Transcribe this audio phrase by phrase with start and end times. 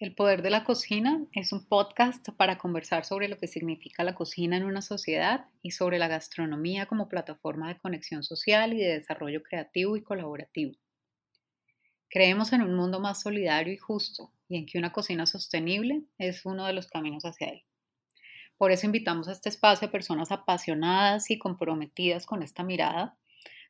[0.00, 4.14] El Poder de la Cocina es un podcast para conversar sobre lo que significa la
[4.14, 8.92] cocina en una sociedad y sobre la gastronomía como plataforma de conexión social y de
[8.92, 10.74] desarrollo creativo y colaborativo.
[12.08, 16.46] Creemos en un mundo más solidario y justo y en que una cocina sostenible es
[16.46, 17.64] uno de los caminos hacia él.
[18.56, 23.18] Por eso invitamos a este espacio a personas apasionadas y comprometidas con esta mirada,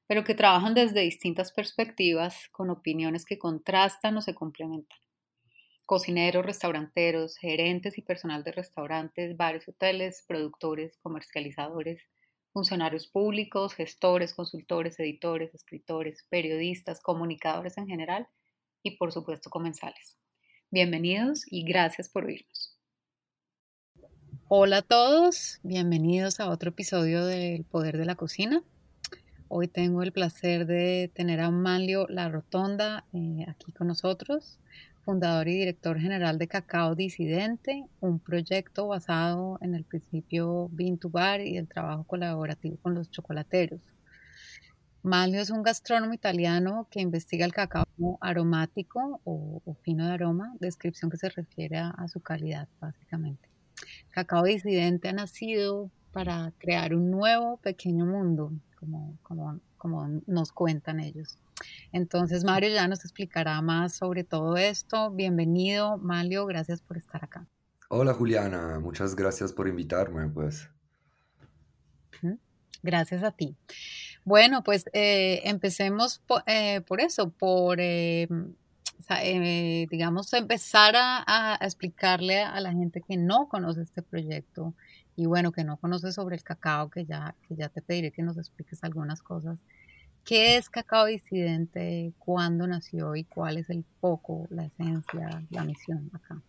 [0.07, 4.99] pero que trabajan desde distintas perspectivas, con opiniones que contrastan o se complementan
[5.89, 12.03] cocineros, restauranteros, gerentes y personal de restaurantes, bares, hoteles, productores, comercializadores,
[12.53, 18.29] funcionarios públicos, gestores, consultores, editores, escritores, periodistas, comunicadores en general
[18.83, 20.19] y por supuesto comensales.
[20.71, 22.77] Bienvenidos y gracias por oírnos.
[24.49, 28.63] Hola a todos, bienvenidos a otro episodio del Poder de la Cocina.
[29.49, 34.59] Hoy tengo el placer de tener a Manlio La Rotonda eh, aquí con nosotros
[35.09, 41.09] fundador y director general de Cacao Disidente, un proyecto basado en el principio Bean to
[41.09, 43.81] Bar y el trabajo colaborativo con los chocolateros.
[45.03, 47.87] Malio es un gastrónomo italiano que investiga el cacao
[48.21, 53.49] aromático o, fino de aroma, descripción que se refiere a, su calidad básicamente.
[54.11, 61.39] Cacao Disidente ha nacido para crear un nuevo pequeño mundo, como nos cuentan ellos.
[61.93, 65.11] Entonces, Mario ya nos explicará más sobre todo esto.
[65.11, 67.47] Bienvenido, Mario, gracias por estar acá.
[67.91, 70.69] Hola, Juliana, muchas gracias por invitarme, pues.
[72.83, 73.57] Gracias a ti.
[74.25, 78.29] Bueno, pues eh, empecemos eh, por, eso, por, eh,
[79.91, 84.75] digamos, empezar a, explicarle a la gente que no conoce este proyecto
[85.17, 88.23] y bueno, que no conoce sobre el cacao, que ya, que ya te pediré que
[88.23, 89.59] nos expliques algunas cosas
[90.29, 92.13] ¿Qué es Cacao Disidente?
[92.19, 96.43] ¿Cuándo nació y cuál es el foco, la esencia, la misión acá?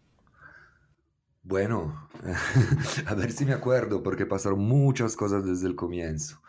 [1.44, 2.10] Bueno,
[3.06, 6.42] a ver si me acuerdo, porque pasaron muchas cosas desde el comienzo.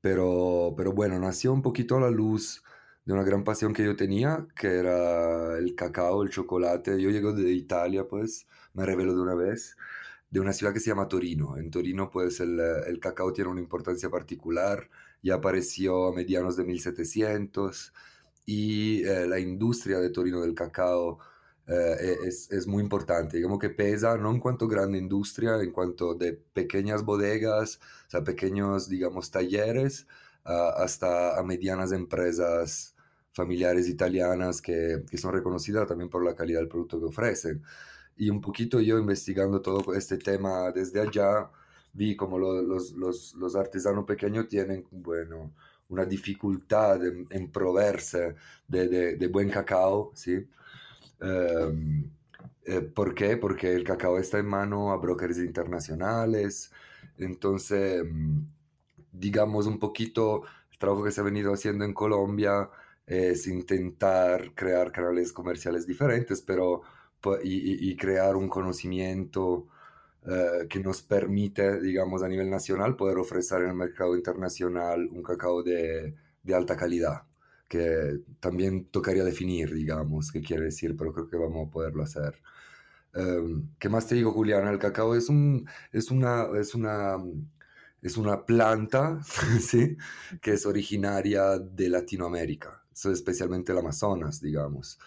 [0.00, 2.64] Pero, pero bueno, nació un poquito a la luz
[3.04, 7.00] de una gran pasión que yo tenía, que era el cacao, el chocolate.
[7.00, 9.76] Yo llego de Italia, pues, me revelo de una vez,
[10.28, 11.56] de una ciudad que se llama Torino.
[11.56, 14.90] En Torino, pues, el, el cacao tiene una importancia particular
[15.24, 17.92] ya apareció a medianos de 1700
[18.46, 21.18] y eh, la industria de Torino del cacao
[21.66, 25.72] eh, e-, es, es, muy importante, digamos que pesa no en cuanto grande industria, en
[25.72, 30.06] cuanto de pequeñas bodegas, o sea, pequeños, digamos, talleres,
[30.44, 32.94] hasta a medianas empresas
[33.32, 37.62] familiares italianas que, que, son reconocidas también por la calidad del producto que ofrecen.
[38.16, 41.50] Y un poquito yo investigando todo este tema desde allá,
[41.94, 45.52] vi como los, los, los, artesanos pequeños tienen, bueno,
[45.88, 48.34] una dificultad en, proveerse
[48.68, 50.46] de, de, buen cacao, ¿sí?
[52.66, 53.36] Eh, ¿Por qué?
[53.36, 56.72] Porque el cacao está en mano a brokers internacionales.
[57.18, 58.46] Entonces, em,
[59.12, 62.70] digamos un poquito, el trabajo que se ha venido haciendo en Colombia
[63.06, 66.82] es intentar crear canales comerciales diferentes, pero
[67.42, 69.66] y, y crear un conocimiento
[70.26, 75.22] eh, que nos permite, digamos, a nivel nacional poder ofrecer en el mercado internacional un
[75.22, 77.22] cacao de, de alta calidad,
[77.68, 82.40] que también tocaría definir, digamos, qué quiere decir, pero creo que vamos a poderlo hacer.
[83.14, 84.70] Um, ¿Qué más te digo, Juliana?
[84.70, 87.16] El cacao es, un, es, una, es, una,
[88.02, 89.20] es una planta
[89.60, 89.96] ¿sí?
[90.40, 94.98] que es originaria de Latinoamérica, especialmente el Amazonas, digamos.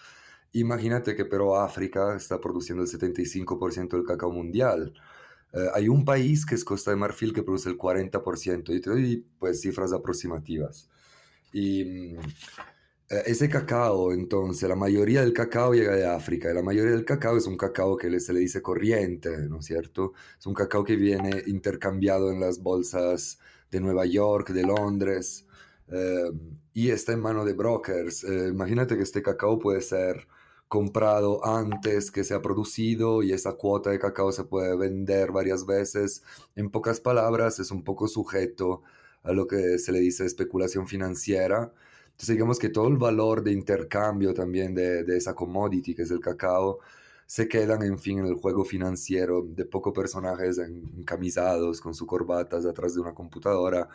[0.52, 4.94] Imagínate que pero África está produciendo el 75% del cacao mundial.
[5.52, 8.74] Eh, hay un país que es Costa de Marfil que produce el 40%.
[8.74, 10.88] Y te doy pues cifras aproximativas.
[11.52, 12.18] Y mm,
[13.10, 16.50] eh, ese cacao, entonces, la mayoría del cacao llega de África.
[16.50, 19.66] Y la mayoría del cacao es un cacao que se le dice corriente, ¿no es
[19.66, 20.12] cierto?
[20.38, 23.38] Es un cacao que viene intercambiado en las bolsas
[23.70, 25.46] de Nueva York, de Londres.
[25.90, 26.30] Eh,
[26.74, 28.24] y está en mano de brokers.
[28.24, 30.28] imagínate que este cacao puede ser
[30.68, 35.66] comprado antes que se ha producido y esa cuota de cacao se puede vender varias
[35.66, 36.22] veces.
[36.56, 38.82] En pocas palabras, es un poco sujeto
[39.22, 41.72] a lo que se le dice especulación financiera.
[42.10, 46.10] Entonces digamos que todo el valor de intercambio también de, de esa commodity que es
[46.10, 46.78] el cacao
[47.28, 52.64] se quedan, en fin, en el juego financiero de pocos personajes encamisados con sus corbatas
[52.64, 53.86] atrás de una computadora,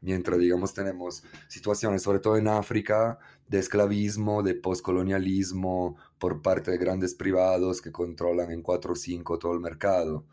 [0.00, 6.78] mientras, digamos, tenemos situaciones, sobre todo en África, de esclavismo, de postcolonialismo por parte de
[6.78, 10.24] grandes privados que controlan en 4 o 5 todo el mercado.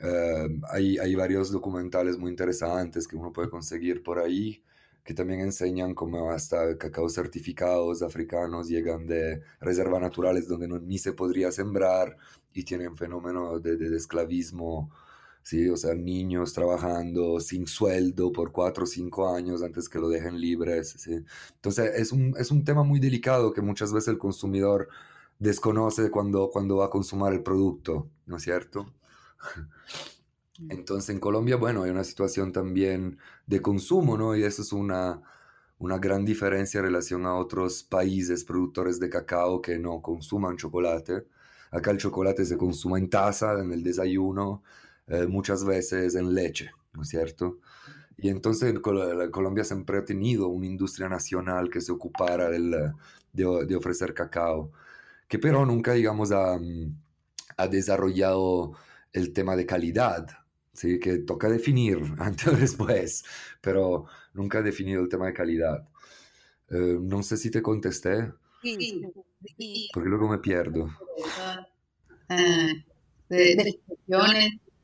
[0.00, 4.62] Eh, hay, hay varios documentales muy interesantes que uno puede conseguir por ahí
[5.04, 10.98] que también enseñan cómo hasta cacao certificados africanos llegan de reservas naturales donde no, ni
[10.98, 12.16] se podría sembrar
[12.54, 14.90] y tienen fenómeno de, de, esclavismo,
[15.44, 15.68] ¿sí?
[15.68, 20.40] o sea, niños trabajando sin sueldo por cuatro o cinco años antes que lo dejen
[20.40, 20.96] libres.
[20.98, 21.24] ¿sí?
[21.56, 24.88] Entonces es un, es un tema muy delicado que muchas veces el consumidor
[25.38, 28.92] desconoce cuando, cuando va a consumir el producto, ¿no es cierto?
[30.58, 30.70] Mm.
[30.70, 34.36] Entonces en Colombia, bueno, hay una situación también de consumo, ¿no?
[34.36, 35.20] Y eso es una,
[35.78, 41.26] una gran diferencia en relación a otros países productores de cacao que no consuman chocolate.
[41.70, 44.62] Acá el chocolate se consume en taza, en el desayuno,
[45.06, 47.58] eh, muchas veces en leche, ¿no es cierto?
[48.16, 52.70] Y entonces Colombia siempre ha tenido una industria nacional que se ocupara del,
[53.32, 54.70] de, de, ofrecer cacao,
[55.28, 56.58] que pero nunca, digamos, ha,
[57.56, 58.72] ha desarrollado
[59.12, 60.26] el tema de calidad,
[60.72, 60.98] ¿sí?
[61.00, 63.24] que toca definir antes o después,
[63.60, 65.88] pero nunca he definido el tema de calidad.
[66.70, 68.32] Eh, no sé si te contesté.
[68.62, 69.02] Sí,
[69.92, 70.88] Porque luego me pierdo.
[72.28, 72.74] Ah,
[73.28, 73.78] de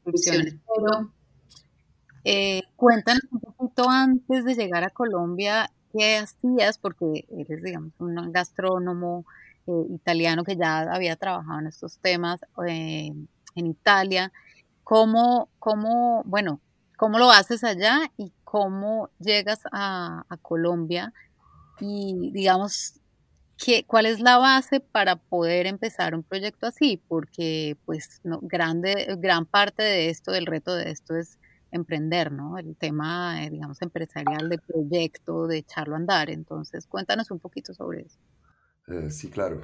[0.05, 1.13] pero
[2.25, 6.79] eh, cuéntanos un poquito antes de llegar a Colombia, ¿qué hacías?
[6.79, 9.25] Porque eres, digamos, un gastrónomo
[9.67, 14.33] eh, italiano que ya había trabajado en estos temas en Italia.
[14.91, 16.61] ¿Cómo, cómo, bueno,
[16.97, 21.13] cómo lo haces allá y cómo llegas a, Colombia?
[21.79, 23.00] Y digamos,
[23.61, 27.01] ¿qué, ¿cuál es la base para poder empezar un proyecto así?
[27.09, 31.39] Porque pues no, grande, gran parte de esto, del reto de esto es
[31.71, 32.59] emprender, ¿no?
[32.59, 36.31] El tema, eh, digamos, empresarial de proyecto, de echarlo a andar.
[36.31, 38.19] Entonces, cuéntanos un poquito sobre eso.
[38.89, 39.61] Eh, sí, claro.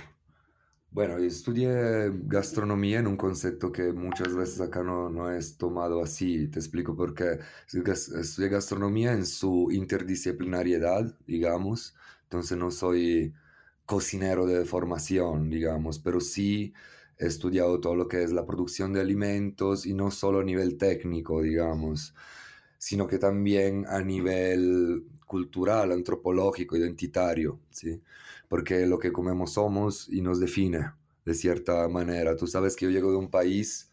[0.92, 6.48] Bueno, estudié gastronomía en un concepto que muchas veces acá no, no es tomado así.
[6.48, 7.40] Te explico por qué.
[7.66, 11.94] Estudié gastronomía en su interdisciplinariedad, digamos.
[12.22, 13.34] Entonces no soy
[13.86, 16.74] cocinero de formación, digamos, pero sí
[17.18, 20.76] he estudiado todo lo que es la producción de alimentos y no solo a nivel
[20.76, 22.14] técnico, digamos,
[22.78, 28.02] sino que también a nivel cultural, antropológico, identitario, ¿sí?
[28.48, 30.92] porque lo que comemos somos y nos define
[31.24, 32.36] de cierta manera.
[32.36, 33.90] Tú sabes que yo llego de un país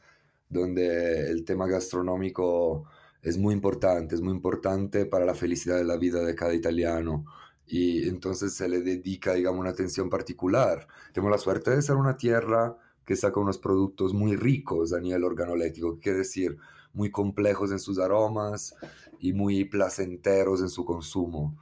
[0.49, 2.85] donde el tema gastronómico
[3.21, 7.25] es muy importante, es muy importante para la felicidad de la vida de cada italiano
[7.73, 10.87] y entonces se le dedica, digamos, una atención particular.
[11.11, 15.23] Tengo la suerte de ser una tierra que saca unos productos muy ricos a nivel
[15.23, 16.55] organoléctico, quiere decir,
[16.93, 18.75] muy complejos en sus aromas
[19.19, 21.57] y muy placenteros en su consumo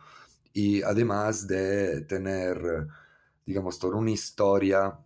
[0.52, 2.88] y además de tener,
[3.46, 5.00] digamos, toda una historia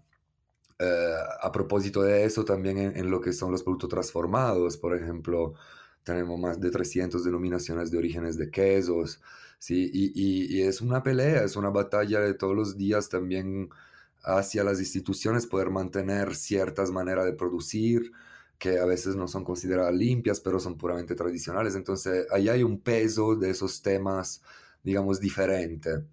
[0.80, 4.76] eh, a propósito de eso también en, lo que son los productos transformados.
[4.76, 5.54] Por ejemplo,
[6.04, 9.22] tenemos más de 300 denominaciones de orígenes de quesos,
[9.66, 9.90] ¿sí?
[9.94, 13.70] Y, y, es una pelea, es una batalla de todos los días también
[14.24, 18.12] hacia las instituciones poder mantener ciertas maneras de producir
[18.60, 21.76] que a veces no son consideradas limpias, pero son puramente tradicionales.
[21.76, 24.42] Entonces, ahí hay un peso de esos temas
[24.86, 26.06] digamos, diferente.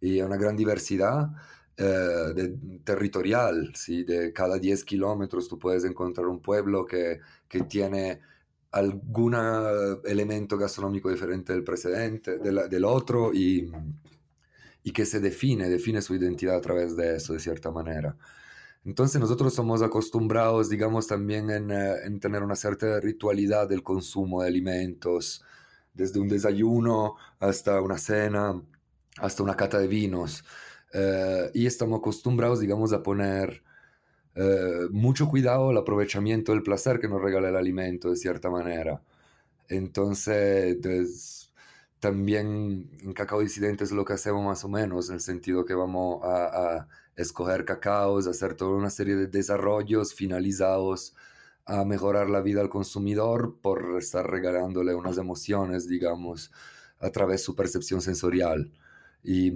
[0.00, 1.30] Y una gran diversidad
[1.76, 4.04] eh, de, territorial, ¿sí?
[4.04, 8.20] de cada 10 kilómetros tú puedes encontrar un pueblo que, que tiene
[8.74, 9.36] algún
[10.04, 13.70] elemento gastronómico diferente del precedente, del, del otro, y,
[14.82, 18.16] y, que se define, define su identidad a través de eso, de cierta manera.
[18.84, 24.42] Entonces nosotros somos acostumbrados, digamos, también en, eh, en tener una cierta ritualidad del consumo
[24.42, 25.44] de alimentos,
[25.94, 28.60] desde un desayuno hasta una cena,
[29.18, 30.44] hasta una cata de vinos.
[30.92, 33.62] Eh, y estamos acostumbrados, digamos, a poner
[34.36, 39.02] eh, mucho cuidado al aprovechamiento del placer que nos regala el alimento, de cierta manera.
[39.68, 41.52] Entonces,
[42.00, 45.74] también en Cacao Disidente es lo que hacemos más o menos, en el sentido que
[45.74, 46.86] vamos a,
[47.16, 51.14] escoger cacaos, hacer toda una serie de desarrollos finalizados
[51.64, 56.50] a mejorar la vida al consumidor por estar regalándole unas emociones, digamos,
[56.98, 58.72] a través de su percepción sensorial.
[59.22, 59.52] Y,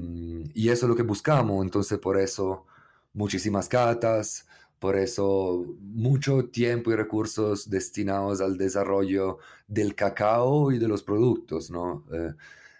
[0.54, 2.64] y, eso es lo que buscamos, entonces por eso
[3.12, 4.46] muchísimas catas,
[4.78, 11.70] por eso mucho tiempo y recursos destinados al desarrollo del cacao y de los productos,
[11.70, 12.04] ¿no?
[12.12, 12.34] Eh,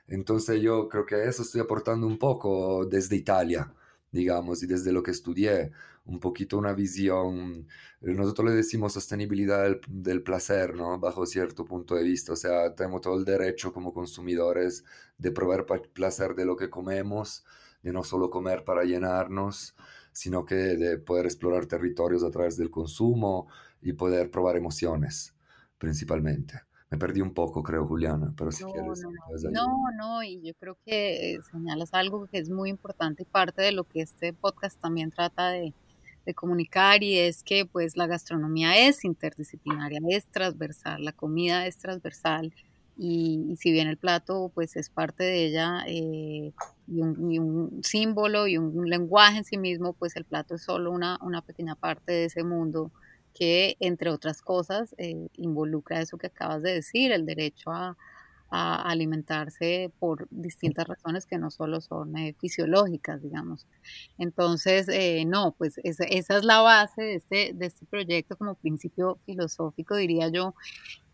[0.09, 3.73] entonces yo creo que eso estoy aportando un poco desde Italia,
[4.13, 5.73] digamos, y desde lo que estudié
[6.09, 7.69] un poquito una visión,
[8.01, 10.99] eh, nosotros le decimos sostenibilidad del, placer, ¿no?
[10.99, 14.85] Bajo cierto punto de vista, o sea, tenemos todo el derecho como consumidores
[15.19, 17.45] de probar placer de lo que comemos,
[17.83, 19.75] de no solo comer para llenarnos,
[20.19, 23.47] sino que de poder explorar territorios a través del consumo
[23.81, 25.37] y poder probar emociones,
[25.79, 26.61] principalmente.
[26.91, 29.05] Me perdí un poco, creo, Juliana, pero si No, quieres,
[29.53, 33.63] no, no, y yo creo que eh, señalas algo que es muy importante y parte
[33.63, 35.73] de lo que este podcast también trata de,
[36.27, 41.77] de comunicar y es que pues la gastronomía es interdisciplinaria, es transversal, la comida es
[41.77, 42.53] transversal
[42.99, 46.53] y, si bien el plato pues es parte de ella eh,
[46.89, 50.63] y, un, y un símbolo y un lenguaje en sí mismo, pues el plato es
[50.63, 52.91] solo una, una pequeña parte de ese mundo
[53.35, 57.97] que, entre otras cosas, eh, involucra eso que acabas de decir, el derecho a,
[58.51, 63.67] a alimentarse por distintas razones que no solo son eh, fisiológicas, digamos.
[64.17, 68.55] Entonces, eh, no, pues esa, esa, es la base de este, de este proyecto como
[68.55, 70.55] principio filosófico, diría yo.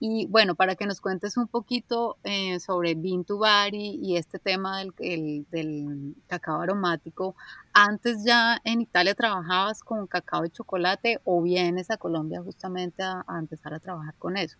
[0.00, 4.38] Y bueno, para que nos cuentes un poquito eh, sobre Bean to Bari y este
[4.38, 7.34] tema del, el, del, cacao aromático,
[7.72, 13.24] ¿antes ya en Italia trabajabas con cacao y chocolate o vienes a Colombia justamente a,
[13.26, 14.58] a empezar a trabajar con eso?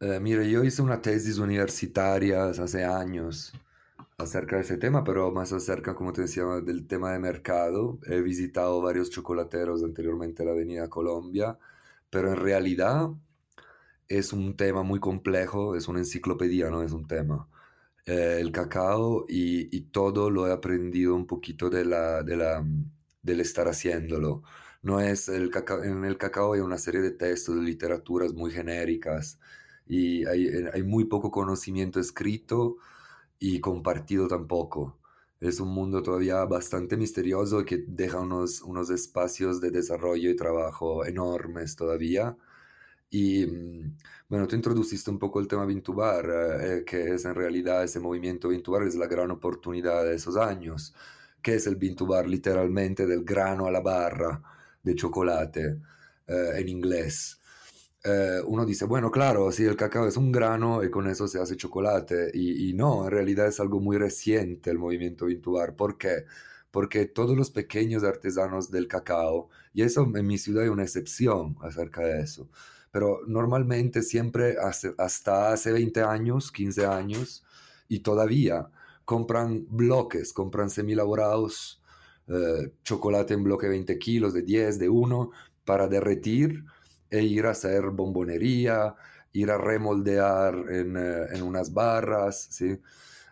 [0.00, 3.52] Eh, mira, yo hice una tesis universitaria hace años
[4.18, 7.98] acerca de ese tema, pero más acerca, como te decía, del tema de mercado.
[8.06, 11.58] He visitado varios chocolateros anteriormente a la Avenida Colombia,
[12.10, 13.10] pero en realidad
[14.08, 17.48] es un tema muy complejo, es una enciclopedia, no es un tema.
[18.06, 22.64] Eh, el cacao y, y, todo lo he aprendido un poquito de la, de la,
[23.22, 24.42] del estar haciéndolo.
[24.82, 28.50] No es el cacao, en el cacao hay una serie de textos, de literaturas muy
[28.52, 29.38] genéricas
[29.86, 32.76] y hay, eh, hay muy poco conocimiento escrito
[33.38, 34.98] y compartido tampoco.
[35.40, 41.04] Es un mundo todavía bastante misterioso que deja unos, unos espacios de desarrollo y trabajo
[41.06, 42.36] enormes todavía.
[43.10, 43.96] Y mm,
[44.28, 46.26] bueno, tú introduciste un poco el tema Vintubar,
[46.60, 50.94] eh, que es en realidad ese movimiento Vintubar, es la gran oportunidad de esos años.
[51.42, 52.26] que es el Vintubar?
[52.28, 54.42] Literalmente del grano a la barra
[54.82, 55.78] de chocolate
[56.26, 57.40] eh, en inglés
[58.08, 61.40] eh, uno dice, bueno, claro, sí, el cacao es un grano y con eso se
[61.40, 62.30] hace chocolate.
[62.34, 65.74] Y, no, en realidad es algo muy reciente el movimiento Vintubar.
[65.74, 66.24] ¿Por qué?
[66.70, 71.56] Porque todos los pequeños artesanos del cacao, y eso en mi ciudad hay una excepción
[71.62, 72.48] acerca de eso,
[72.92, 77.44] pero normalmente siempre hace, hasta hace 20 años, 15 años,
[77.88, 78.68] y todavía
[79.04, 81.82] compran bloques, compran semilaborados,
[82.28, 85.30] eh, chocolate en bloque 20 kilos, de 10, de 1,
[85.64, 86.64] para derretir
[87.10, 88.94] e ir a hacer bombonería,
[89.32, 92.80] ir a remoldear en, eh, en unas barras, ¿sí?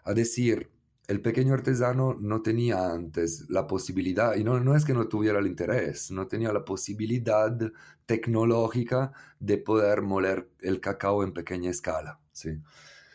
[0.04, 0.70] A decir,
[1.06, 5.38] el pequeño artesano no tenía antes la posibilidad, y no, no, es que no tuviera
[5.38, 7.56] el interés, no tenía la posibilidad
[8.06, 12.20] tecnológica de poder moler el cacao en pequeña escala.
[12.32, 12.58] ¿sí?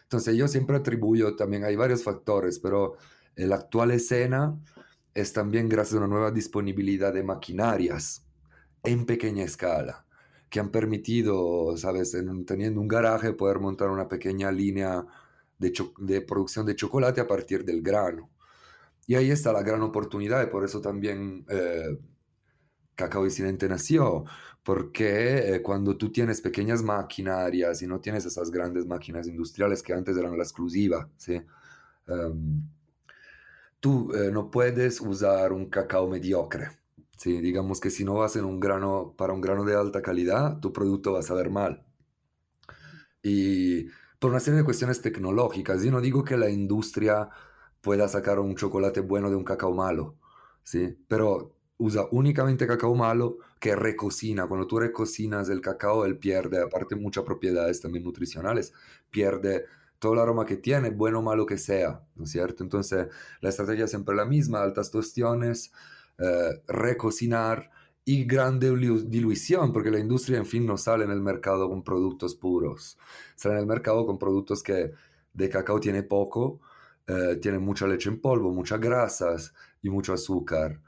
[0.03, 2.97] Entonces yo siempre atribuyo, también hay varios factores, pero
[3.35, 4.59] la actual escena
[5.13, 8.25] es también gracias a una nueva disponibilidad de maquinarias
[8.83, 10.05] en pequeña escala
[10.49, 15.05] que han permitido, sabes, en, teniendo un garaje, poder montar una pequeña línea
[15.59, 18.29] de, producción de chocolate a partir del grano.
[19.05, 21.97] Y ahí está la gran oportunidad y por eso también eh,
[22.95, 24.25] Cacao Disidente nació,
[24.63, 29.93] porque eh, cuando tú tienes pequeñas maquinarias y no tienes esas grandes máquinas industriales que
[29.93, 31.09] antes eran la exclusiva.
[32.07, 32.67] Um,
[33.79, 36.79] tú eh, no puedes usar un cacao mediocre
[37.19, 40.59] Sí, digamos que si no vas en un grano, para un grano de alta calidad,
[40.59, 41.85] tu producto va a saber mal.
[43.21, 43.85] Y
[44.19, 47.29] por una serie de cuestiones tecnológicas, yo no digo que la industria
[47.81, 50.17] pueda sacar un chocolate bueno de un cacao malo,
[50.63, 50.97] ¿sí?
[51.07, 54.47] Pero usa únicamente cacao malo que recocina.
[54.47, 58.73] Cuando tú recocinas el cacao, él pierde, aparte muchas propiedades también nutricionales,
[59.09, 59.65] pierde
[59.99, 62.63] todo el aroma que tiene, bueno o malo que sea, ¿no cierto?
[62.63, 63.07] Entonces,
[63.41, 65.71] la estrategia es siempre la misma, altas tostiones,
[66.19, 67.71] eh, recocinar
[68.05, 72.35] y gran dilución, porque la industria, en fin, no sale en el mercado con productos
[72.35, 72.97] puros,
[73.35, 74.91] sale en el mercado con productos que
[75.33, 76.59] de cacao tiene poco,
[77.07, 80.81] eh, tiene mucha leche en polvo, muchas grasas y mucho azúcar.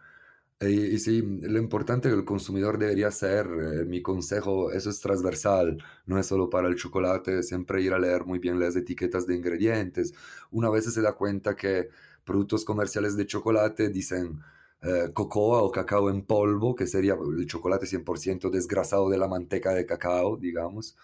[0.59, 4.99] Y, y, sí, lo importante que el consumidor debería hacer, eh, mi consejo, eso es
[4.99, 9.25] transversal, no es solo para el chocolate, siempre ir a leer muy bien las etiquetas
[9.27, 10.13] de ingredientes.
[10.51, 11.89] Una vez se da cuenta que
[12.23, 14.41] productos comerciales de chocolate dicen
[14.81, 19.73] eh, cocoa o cacao en polvo, que sería el chocolate 100% desgrasado de la manteca
[19.73, 20.97] de cacao, digamos,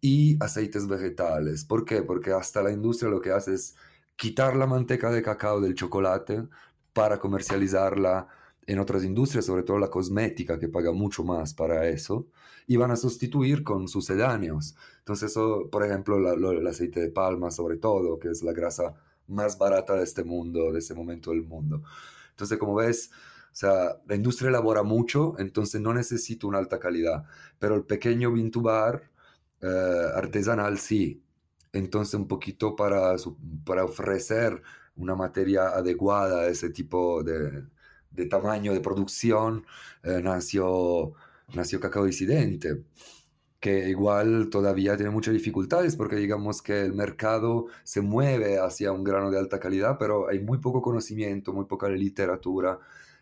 [0.00, 1.64] y aceites vegetales.
[1.64, 2.02] ¿Por qué?
[2.02, 3.76] Porque hasta la industria lo que hace es
[4.16, 6.46] quitar la manteca de cacao del chocolate
[6.92, 8.28] para comercializarla
[8.66, 12.26] en otras industrias, sobre todo la cosmética, que paga mucho más para eso,
[12.66, 14.76] y van a sustituir con sucedáneos.
[14.98, 15.34] Entonces,
[15.70, 18.94] por ejemplo, la, lo, el aceite de palma, sobre todo, que es la grasa
[19.28, 21.82] más barata de este mundo, de este momento del mundo.
[22.36, 23.10] Entonces, como ves,
[23.52, 27.24] o sea, la industria elabora mucho, entonces no necesita una alta calidad,
[27.58, 29.10] pero el pequeño vintubar
[29.62, 29.66] eh,
[30.14, 31.22] artesanal sí,
[31.72, 33.16] Entonces, un poquito para,
[33.64, 34.62] para ofrecer
[34.96, 37.64] una materia adecuada a ese tipo de,
[38.10, 39.66] de tamaño de producción,
[40.02, 41.14] eh, nació,
[41.54, 42.84] nació Cacao Disidente,
[43.60, 49.04] que igual todavía tiene muchas dificultades porque digamos que el mercado se mueve hacia un
[49.04, 52.78] grano de alta calidad, pero hay muy poco conocimiento, muy poca literatura.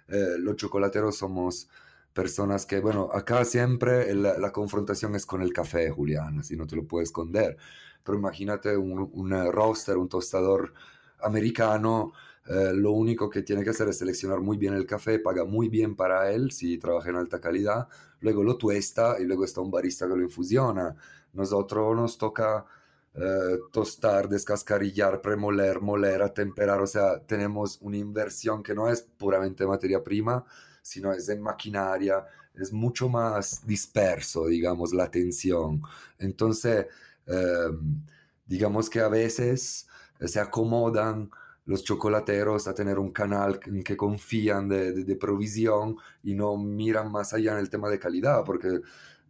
[0.08, 1.68] Eh, los chocolateros somos
[2.12, 6.76] personas que, bueno, acá siempre la, confrontación es con el café, Julián, así no te
[6.76, 7.56] lo puedo esconder.
[8.04, 10.74] Pero imagínate un, un roaster, un tostador
[11.22, 12.12] americano,
[12.46, 15.68] eh, lo único que tiene que hacer es seleccionar muy bien el café, paga muy
[15.68, 17.88] bien para él si trabaja en alta calidad,
[18.20, 20.94] luego lo tuesta y luego está un barista que lo infusiona.
[21.32, 22.66] Nosotros nos toca
[23.14, 29.66] eh, tostar, descascarillar, premoler, moler, atemperar, o sea, tenemos una inversión que no es puramente
[29.66, 30.44] materia prima,
[30.82, 35.80] sino es en maquinaria, es mucho más disperso, digamos, la atención.
[36.18, 36.86] Entonces,
[37.26, 38.04] em,
[38.46, 39.86] digamos que a veces
[40.20, 41.30] se acomodan
[41.66, 47.32] los chocolateros a tener un canal en que confían de, provisión y no miran más
[47.32, 48.80] allá en el tema de calidad, porque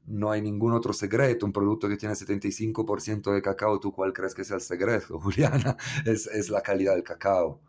[0.07, 1.47] no hay ningún otro secreto.
[1.47, 5.77] Un producto que tiene 75% de cacao, ¿tú cuál crees que sea el secreto, Juliana?
[6.05, 7.61] Es, es la calidad del cacao,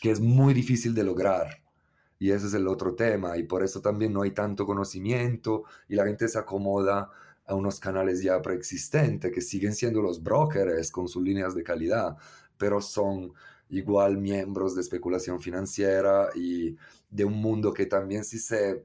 [0.00, 1.62] que es muy difícil de lograr.
[2.18, 5.96] Y ese es el otro tema, y por eso también no hay tanto conocimiento y
[5.96, 7.10] la gente se acomoda
[7.46, 12.16] a unos canales ya preexistentes que siguen siendo los brokers con sus líneas de calidad,
[12.56, 13.34] pero son
[13.70, 16.76] igual miembros de especulación financiera y
[17.10, 18.84] de un mundo que también si se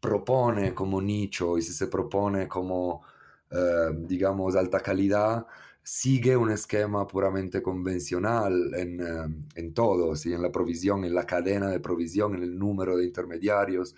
[0.00, 3.02] propone como nicho y si se propone como,
[3.50, 5.46] eh, digamos, alta calidad,
[5.82, 10.32] sigue un esquema puramente convencional en, eh, en todo, ¿sí?
[10.32, 13.94] en la provisión, en la cadena de provisión, en el número de intermediarios,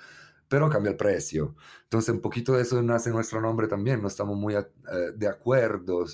[0.49, 1.55] pero cambia el precio.
[1.85, 4.65] Entonces, un poquito de eso nace nuestro nombre también, no estamos muy eh,
[5.17, 6.05] de acuerdo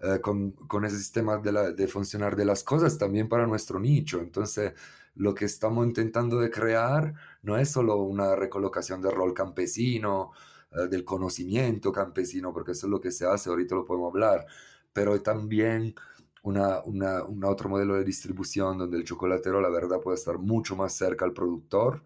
[0.00, 4.20] eh, con, con, ese sistema de, funcionar de las cosas también para nuestro nicho.
[4.20, 4.74] Entonces,
[5.14, 10.32] lo que estamos intentando de crear no es solo una recolocación del rol campesino,
[10.72, 14.46] eh, del conocimiento campesino, porque eso es lo que se hace, ahorita lo podemos hablar,
[14.92, 15.94] pero también
[16.42, 20.76] una, una, un otro modelo de distribución donde el chocolatero, la verdad, puede estar mucho
[20.76, 22.02] más cerca al productor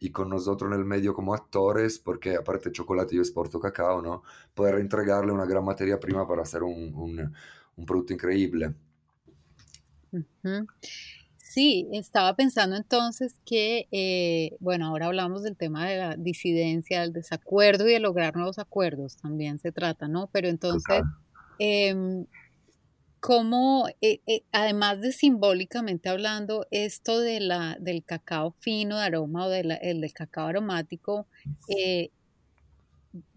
[0.00, 4.22] y con nosotros en el medio como actores, porque aparte chocolate yo exporto cacao, ¿no?
[4.54, 7.32] Poder entregarle una gran materia prima para hacer un, un,
[7.76, 8.74] un producto increíble.
[11.38, 17.12] Sí, estaba pensando entonces que, eh, bueno, ahora hablamos del tema de la disidencia, del
[17.12, 20.28] desacuerdo y de lograr nuevos acuerdos, también se trata, ¿no?
[20.32, 21.02] Pero entonces,
[23.24, 29.46] cómo, eh, eh, además de simbólicamente hablando, esto de la, del cacao fino de aroma
[29.46, 29.68] o el
[30.02, 31.26] del cacao aromático,
[31.74, 32.10] eh,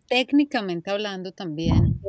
[0.10, 2.02] técnicamente hablando también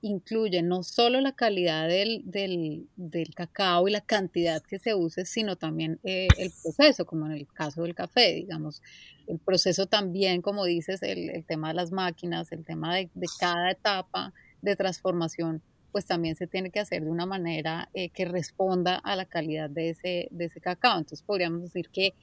[0.00, 5.56] incluye no solo la calidad del, del, cacao y la cantidad que se use, sino
[5.56, 8.80] también el proceso, como en el caso del café, digamos.
[9.26, 13.70] El proceso también, como dices, el, tema de las máquinas, el tema de, de cada
[13.70, 15.62] etapa de transformación
[15.94, 19.70] pues también se tiene que hacer de una manera eh, que responda a la calidad
[19.70, 20.98] de ese, de ese cacao.
[20.98, 22.14] Entonces podríamos decir que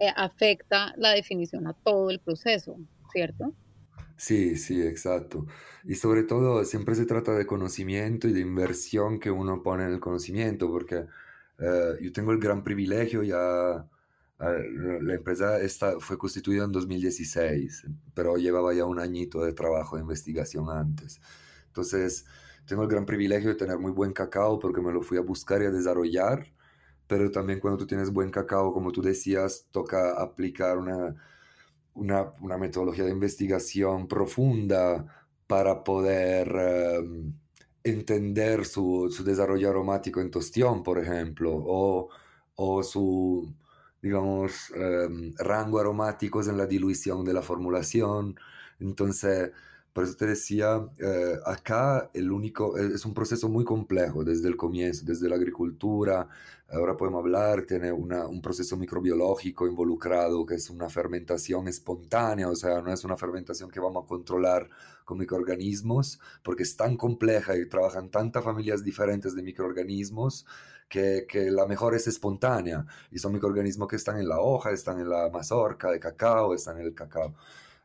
[0.00, 2.76] eh, afecta la definición a todo el proceso,
[3.12, 3.54] ¿cierto?
[4.16, 5.46] Sí, sí, exacto.
[5.84, 9.92] Y sobre todo siempre se trata de conocimiento y de inversión que uno pone en
[9.92, 11.06] el conocimiento, porque
[11.60, 13.86] eh, yo tengo el gran privilegio ya,
[14.40, 20.02] la empresa esta fue constituida en 2016, pero llevaba ya un añito de trabajo de
[20.02, 21.20] investigación antes.
[21.68, 22.26] Entonces,
[22.66, 25.62] tengo el gran privilegio de tener muy buen cacao porque me lo fui a buscar
[25.62, 26.46] y a desarrollar,
[27.06, 31.14] pero también cuando tú tienes buen cacao, como tú decías, toca aplicar una,
[31.94, 35.06] una, una metodología de investigación profunda
[35.46, 37.34] para poder em,
[37.84, 42.08] entender su, su, desarrollo aromático en tostión, por ejemplo, o,
[42.56, 43.54] o su,
[44.00, 48.36] digamos, um, rango aromáticos en la dilución de la formulación.
[48.80, 49.52] Entonces,
[49.92, 54.48] por eso te decía, eh, acá el único, e, es un proceso muy complejo desde
[54.48, 56.28] el comienzo, desde la agricultura,
[56.70, 62.56] ahora podemos hablar, tiene una, un proceso microbiológico involucrado, que es una fermentación espontánea, o
[62.56, 64.70] sea, no es una fermentación que vamos a controlar
[65.04, 70.46] con microorganismos, porque es tan compleja y trabajan tantas familias diferentes de microorganismos
[70.88, 75.00] que, que, la mejor es espontánea, y son microorganismos que están en la hoja, están
[75.00, 77.34] en la mazorca de cacao, están en el cacao.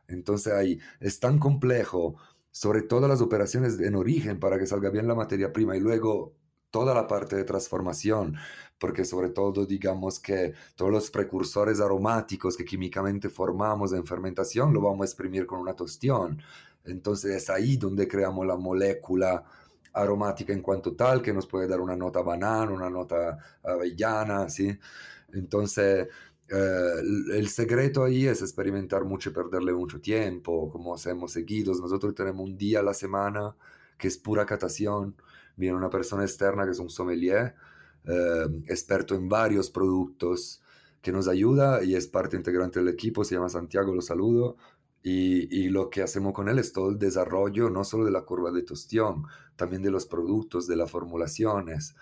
[0.08, 2.16] Entonces ahí es tan complejo,
[2.50, 6.34] sobre todo las operaciones en origen para que salga bien la materia prima y luego
[6.70, 8.36] toda la parte de transformación,
[8.78, 14.80] porque sobre todo digamos que todos los precursores aromáticos que químicamente formamos en fermentación lo
[14.80, 16.42] vamos a exprimir con una tostión.
[16.84, 19.44] Entonces es ahí donde creamos la molécula
[19.92, 24.78] aromática en cuanto tal, que nos puede dar una nota banana, una nota avellana, ¿sí?
[25.32, 26.08] Entonces,
[26.50, 27.00] eh,
[27.34, 31.80] el secreto ahí es experimentar mucho y perderle mucho tiempo, como hacemos seguidos.
[31.80, 33.54] Nosotros tenemos un día a la semana
[33.98, 35.14] que es pura catación.
[35.56, 37.54] Viene una persona externa que es un sommelier,
[38.04, 40.62] eh, experto en varios productos,
[41.02, 43.24] que nos ayuda y es parte integrante del equipo.
[43.24, 44.56] Se llama Santiago, lo saludo.
[45.02, 48.22] Y, y, lo que hacemos con él es todo el desarrollo, no solo de la
[48.22, 49.24] curva de tostión,
[49.56, 51.94] también de los productos, de las formulaciones,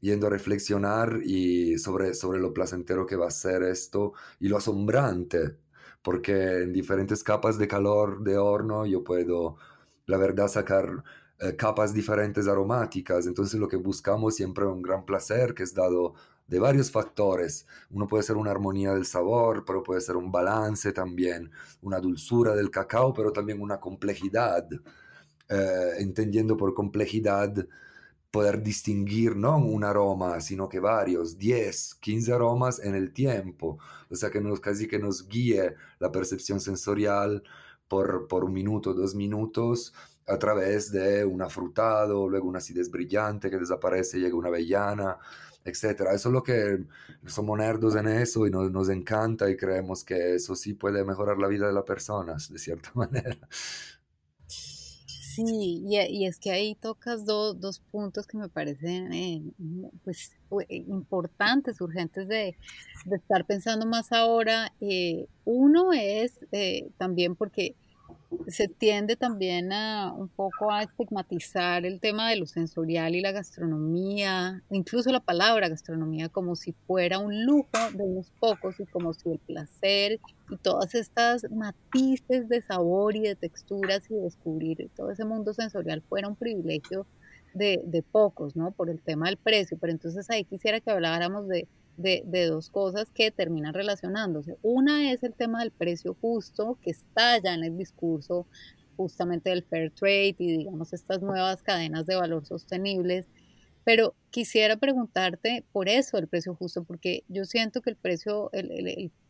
[0.00, 4.58] yendo a reflexionar y sobre, sobre lo placentero que va a ser esto y lo
[4.58, 5.56] asombrante,
[6.02, 9.56] porque en diferentes capas de calor de horno yo puedo,
[10.06, 11.02] la verdad, sacar
[11.38, 13.26] eh, capas diferentes aromáticas.
[13.26, 16.14] Entonces lo que buscamos siempre es un gran placer que es dado
[16.46, 17.66] de varios factores.
[17.90, 21.50] Uno puede ser una armonía del sabor, pero puede ser un balance también,
[21.82, 24.68] una dulzura del cacao, pero también una complejidad.
[25.48, 27.54] Eh, entendiendo por complejidad
[28.36, 33.78] poder distinguir no un aroma, sino que varios, 10, 15 aromas en el tiempo.
[34.10, 37.42] O sea que casi que nos guíe la percepción sensorial
[37.88, 39.94] por, por un minuto, dos minutos,
[40.26, 45.16] a través de un afrutado, luego una acidez brillante que desaparece, llega una avellana,
[45.64, 46.02] etc.
[46.12, 46.84] Eso es lo que
[47.24, 51.38] somos nerdos en eso y nos, nos encanta y creemos que eso sí puede mejorar
[51.38, 53.38] la vida de las personas, de cierta manera.
[55.36, 59.42] Sí, y, es que ahí tocas dos puntos que me parecen eh,
[60.02, 60.32] pues,
[60.70, 62.56] eh, importantes, urgentes de,
[63.10, 64.72] estar pensando más ahora.
[64.80, 66.38] Eh, uno es
[66.96, 67.76] también porque
[68.48, 73.32] se tiende también a un poco a estigmatizar el tema de lo sensorial y la
[73.32, 79.14] gastronomía, incluso la palabra gastronomía, como si fuera un lujo de unos pocos y como
[79.14, 85.10] si el placer y todas estas matices de sabor y de texturas y descubrir todo
[85.10, 87.06] ese mundo sensorial fuera un privilegio
[87.54, 88.70] de, de pocos, ¿no?
[88.70, 89.78] Por el tema del precio.
[89.80, 91.66] Pero entonces ahí quisiera que habláramos de
[91.96, 94.58] de, dos cosas que terminan relacionándose.
[94.62, 98.46] Una es el tema del precio justo, que está ya en el discurso
[98.96, 103.26] justamente del fair trade y digamos estas nuevas cadenas de valor sostenibles.
[103.84, 108.50] Pero quisiera preguntarte por eso el precio justo, porque yo siento que el precio,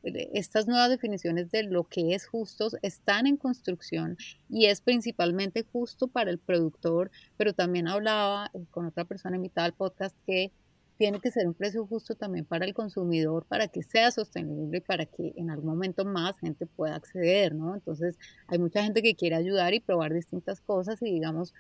[0.03, 4.17] estas nuevas definiciones de lo que es justo están en construcción
[4.49, 9.75] y es principalmente justo para el productor, pero también hablaba con otra persona invitada al
[9.75, 10.53] podcast que
[10.97, 14.81] tiene que ser un precio justo también para el consumidor, para que sea sostenible y
[14.81, 17.75] para que en algún momento más gente pueda acceder, ¿no?
[17.75, 21.55] Entonces, hay mucha gente que quiere ayudar y probar distintas cosas y, digamos,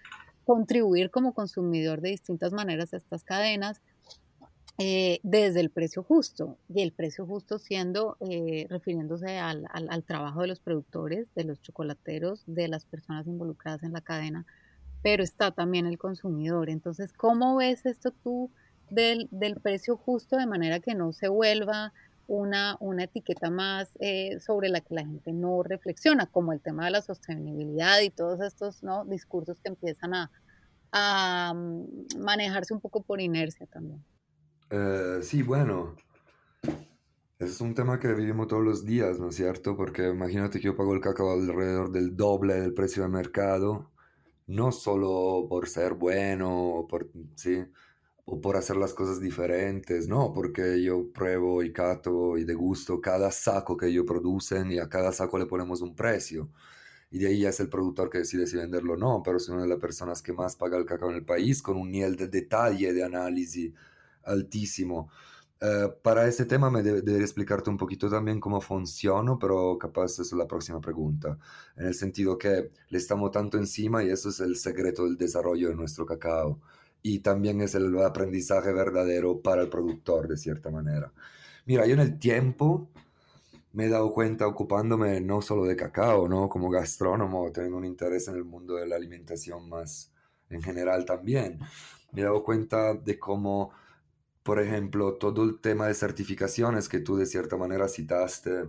[0.44, 3.81] contribuir como consumidor de distintas maneras a estas cadenas.
[4.79, 10.05] Eh, desde el precio justo y el precio justo siendo eh, refiriéndose al, al, al
[10.05, 14.44] trabajo de los productores, de los chocolateros, de las personas involucradas en la cadena,
[15.01, 16.68] pero está también el consumidor.
[16.68, 18.51] Entonces, ¿cómo ves esto tú?
[18.90, 21.92] Del, del precio justo de manera que no se vuelva
[22.29, 26.87] una, una etiqueta más eh, sobre la que la gente no reflexiona, como el tema
[26.87, 29.05] de la sostenibilidad y todos estos ¿no?
[29.05, 30.31] discursos que empiezan a,
[30.92, 34.05] a mm, manejarse un poco por inercia también.
[34.70, 35.94] Eh, sí, bueno,
[37.38, 39.77] es un tema que vivimos todos los días, ¿no es cierto?
[39.77, 43.92] Porque imagínate que yo pago el cacao alrededor del doble del precio de mercado,
[44.49, 47.64] no solo por ser bueno, por, ¿sí?
[48.27, 53.31] O por hacer las cosas diferentes, no, porque yo pruebo y cato y degusto cada
[53.31, 56.51] saco que ellos producen y a cada saco le ponemos un precio.
[57.11, 59.49] Y de ahí ya es el productor que decide si venderlo o no, pero es
[59.49, 62.17] una de las personas que más paga el cacao en el país con un nivel
[62.17, 63.73] de detalle, de análisis
[64.25, 65.09] altísimo.
[65.61, 70.33] Eh, para ese tema me debería explicarte un poquito también cómo funciona, pero capaz es
[70.33, 71.39] la próxima pregunta,
[71.77, 75.69] en el sentido que le estamos tanto encima y eso es el secreto del desarrollo
[75.69, 76.61] de nuestro cacao
[77.09, 81.12] y también es el aprendizaje verdadero para el productor de cierta manera.
[81.64, 82.90] Mira, yo en el tiempo
[83.73, 86.49] me he dado cuenta ocupándome no solo de cacao, ¿no?
[86.49, 90.12] Como gastrónomo, tengo un interés en el mundo de la alimentación más
[90.51, 91.61] en general también.
[92.11, 93.71] Me he dado cuenta de cómo,
[94.42, 98.69] por ejemplo, todo el tema de certificaciones que tú de cierta manera citaste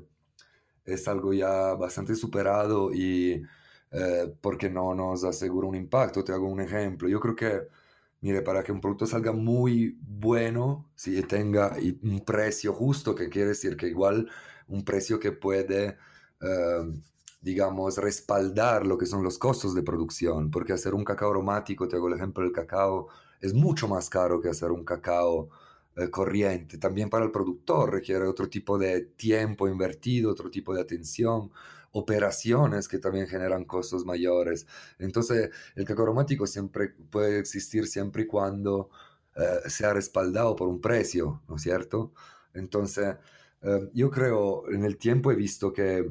[0.85, 3.43] es algo ya bastante superado y
[3.91, 6.23] eh, porque no nos asegura un impacto.
[6.23, 7.09] Te hago un ejemplo.
[7.09, 7.86] Yo creo que
[8.21, 13.49] mire, para que un producto salga muy bueno, si tenga un precio justo, que quiere
[13.49, 14.29] decir que igual
[14.67, 15.97] un precio que puede,
[16.41, 17.01] em,
[17.41, 21.95] digamos, respaldar lo que son los costos de producción, porque hacer un cacao aromático, te
[21.95, 23.07] hago el ejemplo del cacao,
[23.41, 25.49] es mucho más caro que hacer un cacao
[25.95, 26.77] eh, corriente.
[26.77, 31.51] También para el productor requiere otro tipo de tiempo invertido, otro tipo de atención,
[31.91, 34.67] operaciones que también generan costos mayores.
[34.99, 38.89] Entonces, el cacao aromático siempre puede existir siempre y cuando
[39.35, 42.13] eh, sea respaldado por un precio, ¿no es cierto?
[42.53, 43.15] Entonces,
[43.61, 46.09] eh, yo creo, en el tiempo he visto que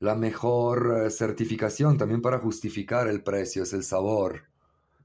[0.00, 4.44] la mejor eh, certificación también para justificar el precio es el sabor.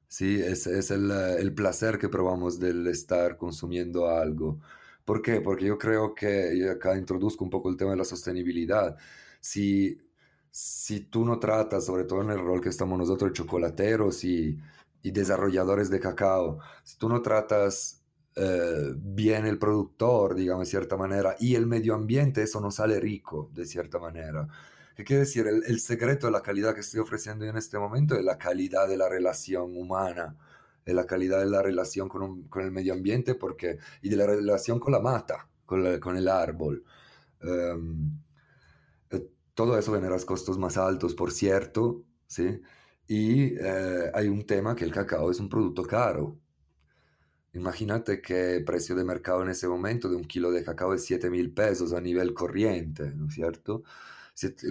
[0.07, 4.59] Sí, es, es el, el, placer que probamos del estar consumiendo algo.
[5.05, 5.41] ¿Por qué?
[5.41, 8.95] Porque yo creo que, y acá introduzco un poco el tema de la sostenibilidad,
[9.43, 9.99] si,
[10.51, 14.57] si tú no tratas, sobre todo en el rol que estamos nosotros, chocolateros y,
[15.01, 18.01] y desarrolladores de cacao, si tú no tratas
[18.35, 23.01] eh, bien el productor, digamos, de cierta manera, y el medio ambiente, eso no sale
[23.01, 24.47] rico, de cierta manera.
[24.95, 25.45] ¿Qué quiere decir?
[25.45, 28.95] El, secreto de la calidad que estoy ofreciendo en este momento es la calidad de
[28.97, 30.35] la relación humana
[30.85, 34.25] de la calidad de la relación con, con, el medio ambiente porque, y de la
[34.25, 36.83] relación con la mata, con, con el árbol.
[37.41, 38.19] Um,
[39.53, 42.61] todo eso genera costos más altos, por cierto, ¿sí?
[43.07, 46.39] Y eh, hay un tema que el cacao es un producto caro.
[47.53, 51.05] Imagínate que el precio de mercado en ese momento de un kilo de cacao es
[51.05, 53.83] 7 mil pesos a nivel corriente, ¿no es cierto?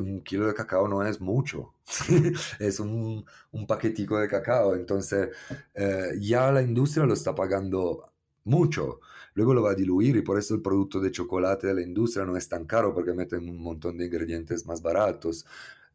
[0.00, 1.74] un kilo de cacao no es mucho,
[2.58, 5.28] es un, un, paquetico de cacao, entonces
[5.74, 8.11] eh, ya la industria lo está pagando
[8.44, 9.00] mucho,
[9.34, 12.24] luego lo va a diluir y por eso el producto de chocolate de la industria
[12.24, 15.46] no es tan caro porque meten un montón de ingredientes más baratos.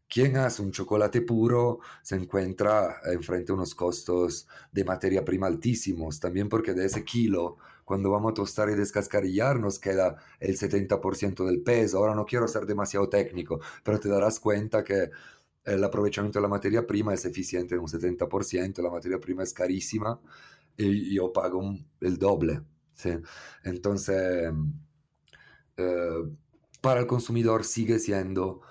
[0.09, 6.19] Quien hace un chocolate puro se encuentra enfrente a unos costos de materia prima altísimos,
[6.19, 11.45] también porque de ese kilo cuando vamos a tostar y descascarillar nos queda el 70%
[11.45, 11.97] del peso.
[11.97, 15.09] Ahora no quiero ser demasiado técnico, pero te darás cuenta que
[15.65, 19.53] el aprovechamiento de la materia prima es eficiente en un 70%, la materia prima es
[19.53, 20.19] carísima
[20.77, 22.61] y yo pago el doble.
[22.93, 23.11] ¿sí?
[23.63, 24.51] Entonces,
[25.77, 26.23] eh,
[26.81, 28.61] para el consumidor sigue siendo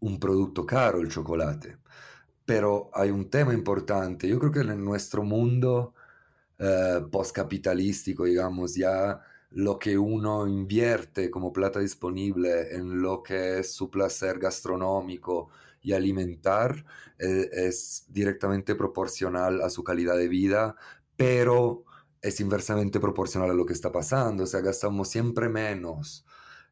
[0.00, 1.78] un producto caro el chocolate.
[2.44, 4.28] Pero hay un tema importante.
[4.28, 5.94] Yo creo que en nuestro mundo
[6.58, 13.72] eh, postcapitalístico, digamos, ya lo que uno invierte como plata disponible en lo que es
[13.72, 15.50] su placer gastronómico
[15.82, 16.84] y alimentar
[17.18, 20.76] eh, es directamente proporcional a su calidad de vida,
[21.16, 21.84] pero
[22.20, 26.26] es inversamente proporcional a lo que está pasando, o sea, gastamos siempre menos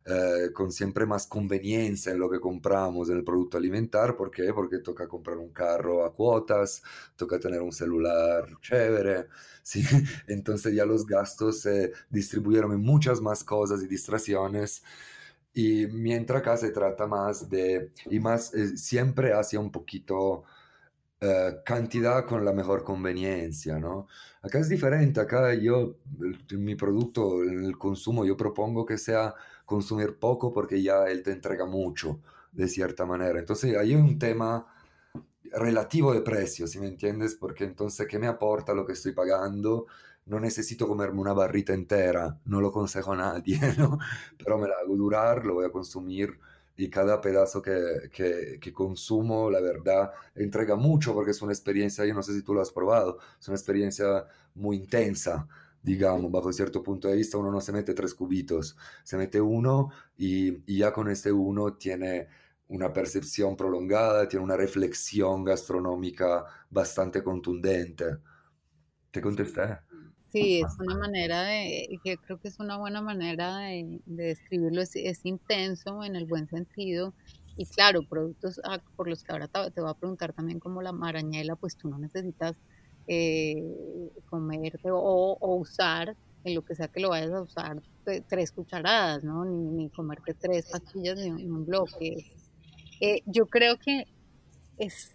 [0.06, 4.16] eh, con siempre más conveniencia en lo que compramos en el producto alimentar.
[4.16, 4.52] ¿Por qué?
[4.52, 6.82] Porque toca comprar un carro a cuotas,
[7.16, 9.28] toca tener un celular chévere,
[9.62, 9.82] ¿sí?
[10.26, 14.82] Entonces ya los gastos se distribuyeron en muchas más cosas y distracciones.
[15.54, 20.44] Y mientras acá se trata más de, y más, eh, siempre hacia un poquito
[21.24, 24.08] eh, cantidad con la mejor conveniencia, ¿no?
[24.42, 25.96] Acá es diferente, acá yo,
[26.50, 29.34] mi producto, el consumo, yo propongo que sea
[29.64, 32.20] consumir poco porque ya él te entrega mucho,
[32.52, 33.38] de cierta manera.
[33.38, 34.66] Entonces, ahí hay un tema
[35.52, 39.86] relativo de precio, si me entiendes, porque entonces, ¿qué me aporta lo que estoy pagando?
[40.26, 43.58] No necesito comerme una barrita entera, no lo consejo a nadie.
[44.38, 46.38] Pero me la hago durar, lo voy a consumir
[46.76, 48.10] y cada pedazo que,
[48.60, 52.54] que, consumo, la verdad, entrega mucho porque es una experiencia, yo no sé si tú
[52.54, 55.46] lo has probado, es una experiencia muy intensa,
[55.82, 59.90] digamos, bajo cierto punto de vista, uno no se mete tres cubitos, se mete uno
[60.16, 62.28] y, y ya con este uno tiene
[62.68, 68.18] una percepción prolongada, tiene una reflexión gastronómica bastante contundente.
[69.10, 69.78] ¿Te contesté?
[70.34, 74.96] Sí, es una manera de, que creo que es una buena manera de, describirlo, es,
[74.96, 77.14] es, intenso en el buen sentido.
[77.56, 80.90] Y claro, productos ah, por los que ahora te, voy a preguntar también como la
[80.90, 82.56] marañela, pues tú no necesitas
[83.06, 83.62] eh,
[84.28, 87.80] comerte o, usar, en lo que sea que lo vayas a usar,
[88.28, 89.44] tres cucharadas, ¿no?
[89.44, 92.32] Ni, ni comerte tres pastillas en un bloque.
[93.00, 94.08] Eh, yo creo que
[94.78, 95.13] es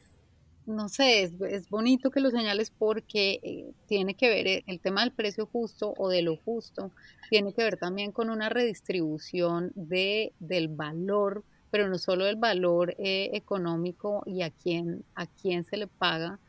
[0.69, 5.01] no sé, es, bonito que lo señales porque eh, tiene que ver eh, el tema
[5.01, 6.91] del precio justo o de lo justo,
[7.29, 12.95] tiene que ver también con una redistribución de, del valor, pero no solo del valor
[12.99, 16.39] eh, económico y a quién, a quién se le paga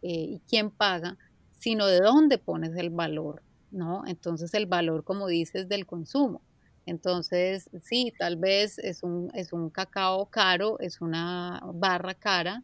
[0.00, 1.16] y quién paga,
[1.58, 4.04] sino de dónde pones el valor, ¿no?
[4.06, 6.40] Entonces el valor, como dices, del consumo.
[6.86, 12.62] Entonces, sí, tal vez es un, es un cacao caro, es una barra cara,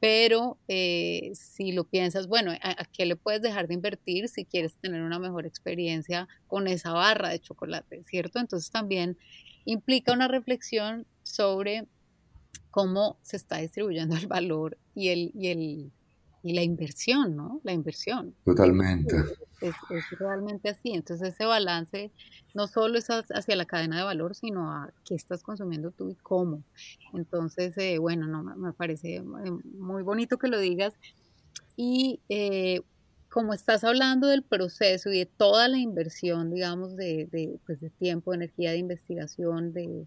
[0.00, 4.74] pero eh, si lo piensas, bueno, ¿a, qué le puedes dejar de invertir si quieres
[4.76, 8.38] tener una mejor experiencia con esa barra de chocolate, ¿cierto?
[8.38, 9.16] Entonces también
[9.64, 11.86] implica una reflexión sobre
[12.70, 15.92] cómo se está distribuyendo el valor y el, y el,
[16.46, 17.60] y la inversión, ¿no?
[17.64, 18.32] La inversión.
[18.44, 19.16] Totalmente.
[19.60, 19.74] Es,
[20.16, 20.92] realmente así.
[20.92, 22.12] Entonces ese balance
[22.54, 26.14] no solo es hacia la cadena de valor, sino a qué estás consumiendo tú y
[26.14, 26.62] cómo.
[27.14, 30.94] Entonces, eh, bueno, no, me parece eh, muy bonito que lo digas.
[31.74, 32.82] Y eh,
[33.28, 37.90] como estás hablando del proceso y de toda la inversión, digamos, de, de, pues de
[37.90, 40.06] tiempo, de energía, de investigación, de,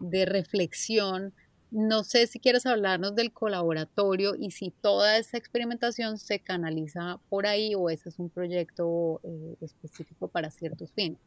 [0.00, 1.34] de reflexión,
[1.74, 7.46] no sé si quieres hablarnos del colaboratorio y si toda esa experimentación se canaliza por
[7.46, 11.18] ahí o ese es un proyecto eh, específico para ciertos fines.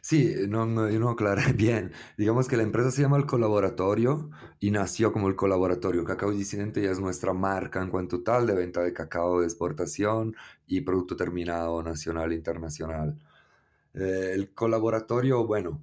[0.00, 1.90] Sí, no, no, no aclaré bien.
[2.16, 6.04] Digamos que la empresa se llama El Colaboratorio y nació como El Colaboratorio.
[6.04, 10.36] Cacao Disidente ya es nuestra marca en cuanto tal de venta de cacao de exportación
[10.68, 13.18] y producto terminado nacional e internacional.
[13.94, 15.82] Eh, el Colaboratorio, bueno,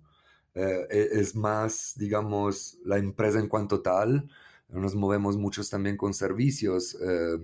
[0.56, 4.30] eh, e, es más, digamos, la empresa en cuanto tal.
[4.70, 6.96] Nos movemos muchos también con servicios.
[7.02, 7.38] Eh,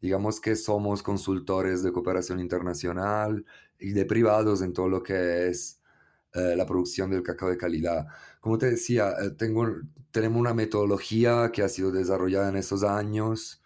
[0.00, 3.44] digamos que somos consultores de cooperación internacional
[3.78, 5.80] y de privados en todo lo que es
[6.34, 8.06] eh, la producción del cacao de calidad.
[8.40, 9.66] Como te decía, tengo,
[10.10, 13.62] tenemos una metodología que ha sido desarrollada en esos años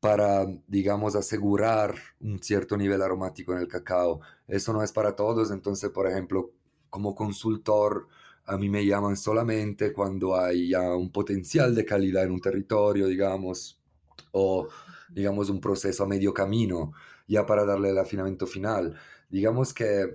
[0.00, 4.20] para, digamos, asegurar un cierto nivel aromático en el cacao.
[4.46, 6.52] Eso no es para todos, entonces, por ejemplo,
[6.94, 8.06] como consultor
[8.46, 13.08] a mí me llaman solamente cuando hay ya un potencial de calidad en un territorio,
[13.08, 13.82] digamos,
[14.30, 14.68] o
[15.08, 16.92] digamos un proceso a medio camino,
[17.26, 18.96] ya para darle el afinamiento final.
[19.28, 20.14] Digamos que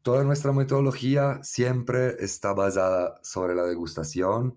[0.00, 4.54] toda nuestra metodología siempre está basada sobre la degustación,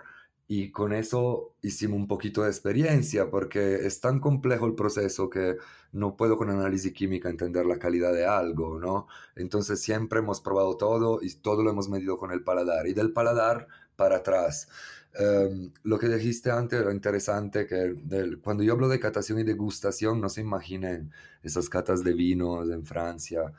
[0.47, 5.57] y con eso hicimos un poquito de experiencia porque es tan complejo el proceso que
[5.91, 9.07] no puedo con análisis química entender la calidad de algo, ¿no?
[9.35, 13.11] Entonces siempre hemos probado todo y todo lo hemos medido con el paladar y del
[13.11, 14.69] paladar para atrás.
[15.13, 17.95] Em, lo que dijiste antes era interesante, que
[18.41, 21.11] cuando yo hablo de catación y degustación, no se imaginen
[21.43, 23.51] esas catas de vinos en Francia.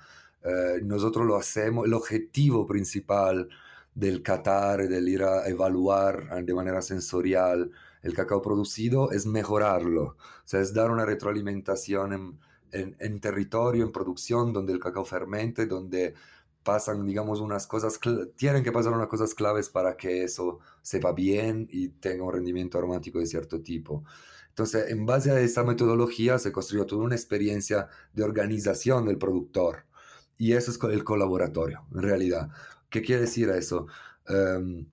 [0.44, 3.48] Eh, nosotros lo hacemos, el objetivo principal
[3.98, 10.02] del catar, del ir a evaluar de manera sensorial el cacao producido, es mejorarlo.
[10.04, 12.38] O sea, es dar una retroalimentación
[12.70, 16.14] en, territorio, en producción, donde el cacao fermente, donde
[16.62, 17.98] pasan, digamos, unas cosas,
[18.36, 22.78] tienen que pasar unas cosas claves para que eso sepa bien y tenga un rendimiento
[22.78, 24.04] aromático de cierto tipo.
[24.50, 29.86] Entonces, en base a esa metodología se construyó toda una experiencia de organización del productor.
[30.36, 32.48] Y eso es el colaboratorio, en realidad.
[32.90, 33.86] ¿Qué quiere decir eso?
[34.26, 34.86] Em,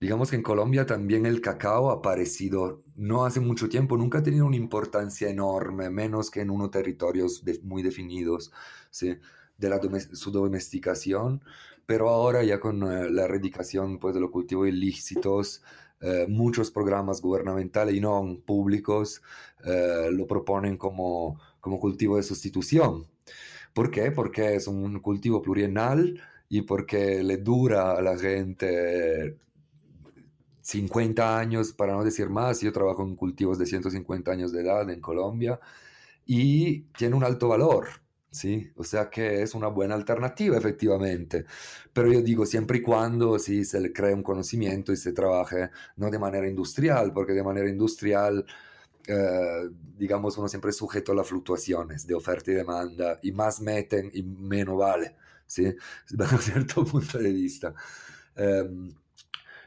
[0.00, 4.22] digamos que en Colombia también el cacao ha aparecido no hace mucho tiempo, nunca ha
[4.22, 8.52] tenido una importancia enorme, menos que en unos territorios muy definidos
[8.90, 9.18] ¿sí?
[9.58, 9.80] de la
[10.12, 11.42] su domesticación,
[11.86, 15.62] pero ahora ya con eh, la erradicación pues, de los cultivos ilícitos,
[16.00, 19.22] eh, muchos programas gubernamentales y no públicos
[19.64, 23.06] eh, lo proponen como, como cultivo de sustitución.
[23.72, 24.10] ¿Por qué?
[24.12, 26.20] Porque es un cultivo plurienal
[26.54, 29.36] y porque le dura a la gente
[30.62, 34.88] 50 años, para no decir más, yo trabajo en cultivos de 150 años de edad
[34.88, 35.58] en Colombia
[36.26, 37.88] y tiene un alto valor,
[38.30, 38.70] ¿sí?
[38.76, 41.44] O sea que es una buena alternativa efectivamente,
[41.92, 43.64] pero yo digo siempre y cuando ¿sí?
[43.64, 47.68] se le cree un conocimiento y se trabaje no de manera industrial, porque de manera
[47.68, 48.46] industrial...
[49.06, 53.60] Eh, digamos, uno siempre es sujeto a las fluctuaciones de oferta y demanda, y más
[53.60, 55.14] meten y menos vale.
[55.46, 55.74] ¿Sí?
[56.10, 57.74] Desde un cierto punto de vista.
[58.36, 58.94] Em,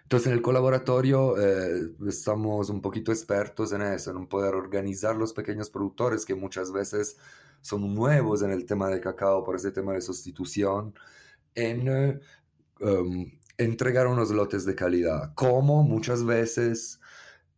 [0.04, 5.34] entonces en el colaboratorio eh, estamos un poquito expertos en eso, en poder organizar los
[5.34, 7.18] pequeños productores que muchas veces
[7.62, 10.94] son nuevos en el tema de cacao por ese tema de sustitución,
[11.56, 12.20] en eh,
[12.80, 17.02] em, entregar unos lotes de calidad, como muchas veces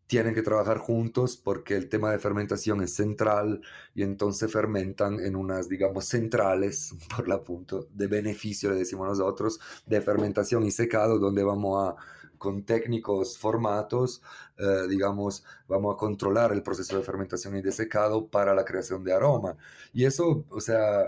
[0.10, 3.62] tienen que trabajar juntos porque el tema de fermentación es central
[3.94, 9.60] y entonces fermentan en unas, digamos, centrales, por la punto, de beneficio, le decimos nosotros,
[9.86, 11.96] de fermentación y secado, donde vamos a,
[12.40, 14.24] con técnicos formatos,
[14.58, 19.04] eh, digamos, vamos a controlar el proceso de fermentación y de secado para la creación
[19.04, 19.58] de aroma.
[19.94, 21.04] Y eso, o sea,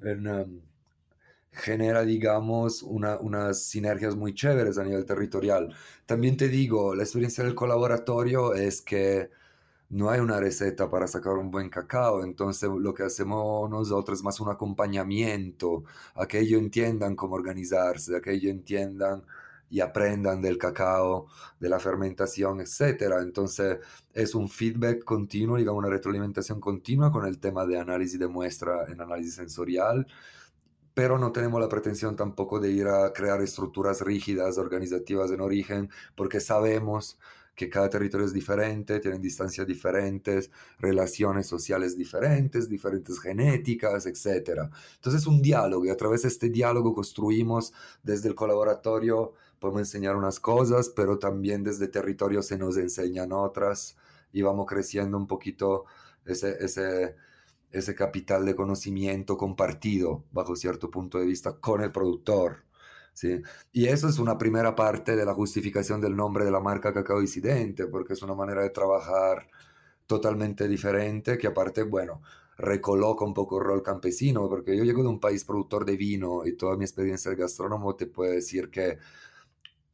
[0.00, 0.60] en, um,
[1.52, 5.74] genera, digamos, unas sinergias muy chéveres a nivel territorial.
[6.06, 9.30] También te digo, la experiencia del colaboratorio es que
[9.90, 14.24] no hay una receta para sacar un buen cacao, entonces lo que hacemos nosotros es
[14.24, 15.84] más un acompañamiento
[16.14, 19.22] a que ellos entiendan cómo organizarse, a que ellos entiendan
[19.68, 21.26] y aprendan del cacao,
[21.60, 23.14] de la fermentación, etc.
[23.20, 23.78] Entonces
[24.14, 28.86] es un feedback continuo, digamos, una retroalimentación continua con el tema de análisis de muestra
[28.88, 30.06] en análisis sensorial
[30.94, 35.90] pero no tenemos la pretensión tampoco de ir a crear estructuras rígidas, organizativas en origen,
[36.14, 37.18] porque sabemos
[37.54, 44.70] que cada territorio es diferente, tienen distancias diferentes, relaciones sociales diferentes, diferentes genéticas, etc.
[44.94, 47.72] Entonces es un diálogo y a través de este diálogo construimos
[48.02, 53.96] desde el colaboratorio, podemos enseñar unas cosas, pero también desde territorio se nos enseñan otras
[54.32, 55.84] y vamos creciendo un poquito
[56.24, 57.16] ese, ese,
[57.72, 62.64] ese capital de conocimiento compartido bajo cierto punto de vista con el productor.
[63.14, 63.40] ¿sí?
[63.72, 67.20] Y eso es una primera parte de la justificación del nombre de la marca Cacao
[67.20, 69.48] Disidente, porque es una manera de trabajar
[70.06, 72.22] totalmente diferente, que aparte, bueno,
[72.58, 76.46] recoloca un poco el rol campesino, porque yo llego de un país productor de vino
[76.46, 78.98] y toda mi experiencia de gastrónomo te puede decir que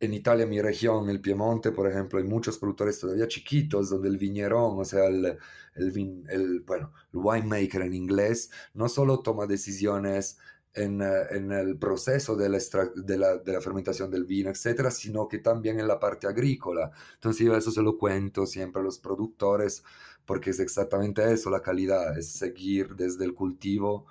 [0.01, 4.16] en Italia, mi región, el Piemonte, por ejemplo, hay muchos productores todavía chiquitos donde el
[4.18, 5.38] viñerón, o sea, el,
[5.74, 10.38] el, el, bueno, el winemaker en inglés, no solo toma decisiones
[10.74, 12.59] en, eh, en el proceso de la,
[12.94, 16.92] de, la, de la, fermentación del vino, etcétera, sino que también en la parte agrícola.
[17.14, 19.82] Entonces yo eso se lo cuento siempre a los productores
[20.24, 24.07] porque es exactamente eso, la calidad, es seguir desde el cultivo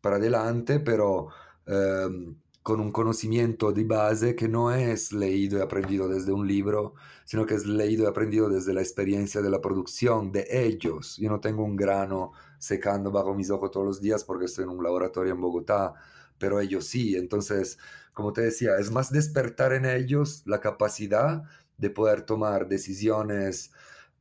[0.00, 1.28] para adelante, pero...
[1.66, 6.94] Um, con un conocimiento de base que no es leído y aprendido desde un libro,
[7.24, 11.16] sino que es leído y aprendido desde la experiencia de la producción de ellos.
[11.16, 14.70] Yo no tengo un grano secando bajo mis ojos todos los días porque estoy en
[14.70, 15.94] un laboratorio en Bogotá,
[16.38, 17.16] pero ellos sí.
[17.16, 17.78] Entonces,
[18.12, 21.42] como te decía, es más despertar en ellos la capacidad
[21.78, 23.72] de poder tomar decisiones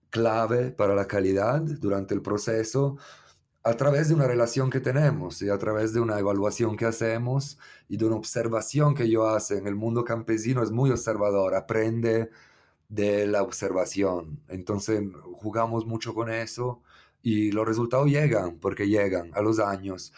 [0.10, 2.98] clave para la calidad durante el proceso
[3.64, 7.60] a través de una relación que tenemos y a través de una evaluación que hacemos
[7.88, 12.32] y de una observación que yo hace en el mundo campesino es muy observador, aprende
[12.90, 14.42] de la observación.
[14.48, 15.02] Entonces
[15.34, 16.82] jugamos mucho con eso
[17.22, 20.12] y los resultados llegan porque llegan a los años.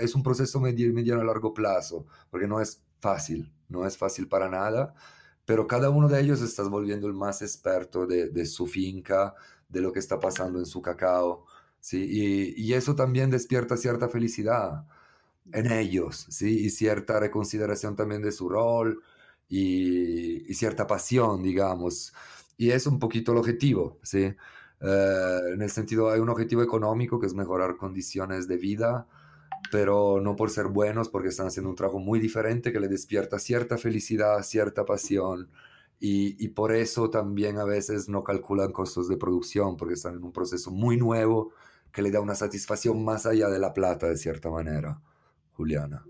[0.00, 4.50] es un proceso mediano a largo plazo porque no es fácil, no es fácil para
[4.50, 4.94] nada,
[5.46, 9.34] pero cada uno de ellos está volviendo el más experto de su finca,
[9.68, 11.46] de lo que está pasando en su cacao
[11.80, 12.54] ¿sí?
[12.56, 14.84] Y, eso también despierta cierta felicidad
[15.52, 16.66] en ellos, ¿sí?
[16.66, 19.02] Y cierta reconsideración también de su rol
[19.48, 22.14] y, cierta pasión, digamos.
[22.56, 24.34] Y es un poquito el objetivo, ¿sí?
[24.80, 29.06] Eh, en el sentido, hay un objetivo económico que es mejorar condiciones de vida,
[29.72, 33.38] pero no por ser buenos, porque están haciendo un trabajo muy diferente que le despierta
[33.38, 35.50] cierta felicidad, cierta pasión.
[36.00, 40.24] Y, y, por eso también a veces no calculan costos de producción, porque están en
[40.24, 41.52] un proceso muy nuevo
[41.92, 45.00] que le da una satisfacción más allá de la plata, de cierta manera.
[45.52, 46.04] Juliana,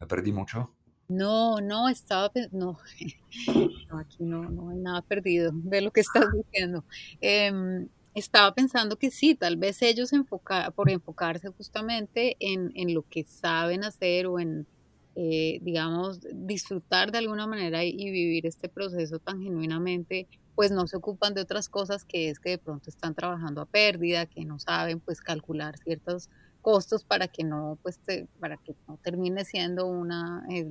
[0.00, 0.74] ¿me perdí mucho?
[1.08, 2.78] No, no, estaba, no,
[3.90, 6.84] no aquí no, no hay nada perdido de lo que estás diciendo.
[7.20, 13.02] Em, estaba pensando que sí, tal vez ellos enfoca, por enfocarse justamente en, en, lo
[13.08, 14.66] que saben hacer o en,
[15.14, 20.28] eh, digamos, disfrutar de alguna manera y, y, vivir este proceso tan genuinamente,
[20.58, 23.64] pues no se ocupan de otras cosas que es que de pronto están trabajando a
[23.64, 26.30] pérdida, que no saben pues calcular ciertos
[26.62, 28.00] costos para que no pues
[28.40, 30.68] para que no termine siendo una eh,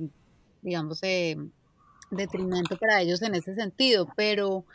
[0.60, 1.38] digamos eh,
[2.10, 4.66] detrimento para ellos en ese sentido, pero,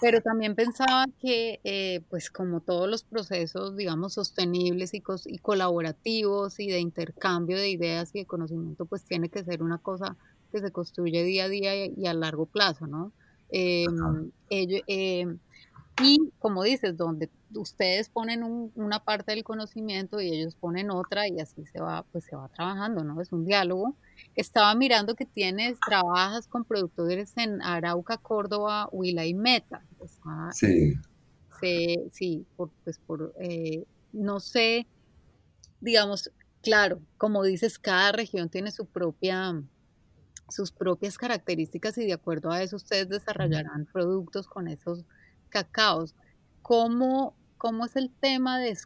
[0.00, 6.60] pero también pensaba que, eh, pues como todos los procesos, digamos, sostenibles y, y, colaborativos
[6.60, 10.16] y de intercambio de ideas y de conocimiento, pues tiene que ser una cosa
[10.50, 13.12] que se construye día a día y a largo plazo, ¿no?
[13.54, 15.38] Em, em,
[16.02, 18.42] y como dices, donde ustedes ponen
[18.74, 22.48] una parte del conocimiento y ellos ponen otra y así se va, pues se va
[22.48, 23.20] trabajando, ¿no?
[23.20, 23.94] Es un diálogo.
[24.34, 29.84] Estaba mirando que tienes, trabajas con productores en Arauca, Córdoba, Huila y Meta.
[30.52, 30.94] sí.
[32.10, 34.86] sí, por, pues por, eh, no sé,
[35.80, 36.30] digamos,
[36.62, 39.62] claro, como dices, cada región tiene su propia,
[40.52, 45.04] sus propias características y de acuerdo a eso ustedes desarrollarán productos con esos
[45.48, 46.14] cacaos.
[46.62, 48.76] ¿Cómo, cómo es el tema de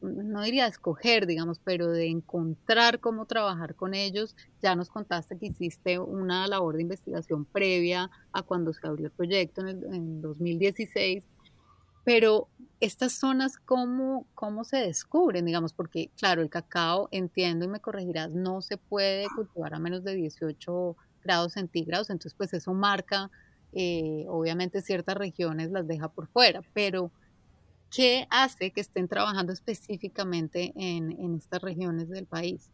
[0.00, 4.34] no diría escoger, digamos, pero de encontrar cómo trabajar con ellos?
[4.62, 9.12] Ya nos contaste que hiciste una labor de investigación previa a cuando se abrió el
[9.12, 11.22] proyecto en, el, en 2016
[12.04, 12.48] pero
[12.80, 15.44] estas zonas, ¿cómo, ¿cómo se descubren?
[15.44, 20.02] Digamos, porque claro, el cacao, entiendo y me corregirás, no se puede cultivar a menos
[20.02, 23.30] de 18 grados centígrados, entonces pues eso marca,
[23.72, 27.10] eh, obviamente ciertas regiones las deja por fuera, pero
[27.90, 32.70] ¿qué hace que estén trabajando específicamente en, en estas regiones del país?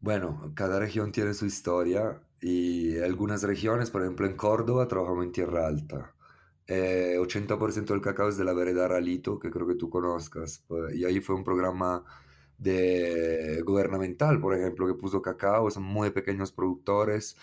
[0.00, 5.32] Bueno, cada región tiene su historia y algunas regiones, por ejemplo en Córdoba, trabajamos en
[5.32, 6.12] tierra alta.
[6.66, 10.64] Eh, 80% del cacao es de la vereda Ralito, que creo que tú conozcas.
[10.66, 12.04] Pues, y ahí fue un programa
[12.58, 17.36] de gubernamental, por ejemplo, que puso cacao, son muy pequeños productores.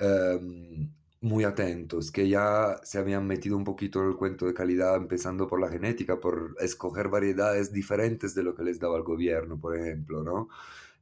[0.00, 0.88] Um,
[1.24, 5.48] muy atentos, que ya se habían metido un poquito en el cuento de calidad, empezando
[5.48, 9.76] por la genética, por escoger variedades diferentes de lo que les daba el gobierno, por
[9.76, 10.48] ejemplo, ¿no?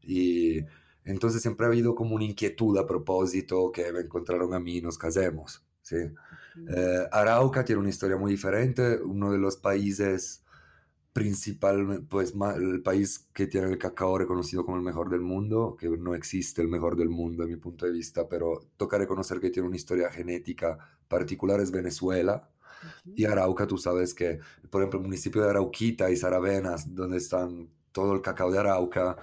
[0.00, 0.60] Y
[1.04, 4.96] entonces siempre ha habido como una inquietud a propósito que me encontraron a mí, nos
[4.96, 5.96] casemos, ¿sí?
[6.68, 10.44] Eh, Arauca tiene una historia muy diferente, uno de los países
[11.12, 15.88] principal, pues el país que tiene el cacao reconocido como el mejor del mundo, que
[15.88, 19.50] no existe el mejor del mundo a mi punto de vista, pero toca reconocer que
[19.50, 22.48] tiene una historia genética particular, es Venezuela.
[23.14, 24.40] Y Arauca, tú sabes que,
[24.70, 29.16] por ejemplo, el municipio de Arauquita y Saravenas, donde están todo el cacao de Arauca,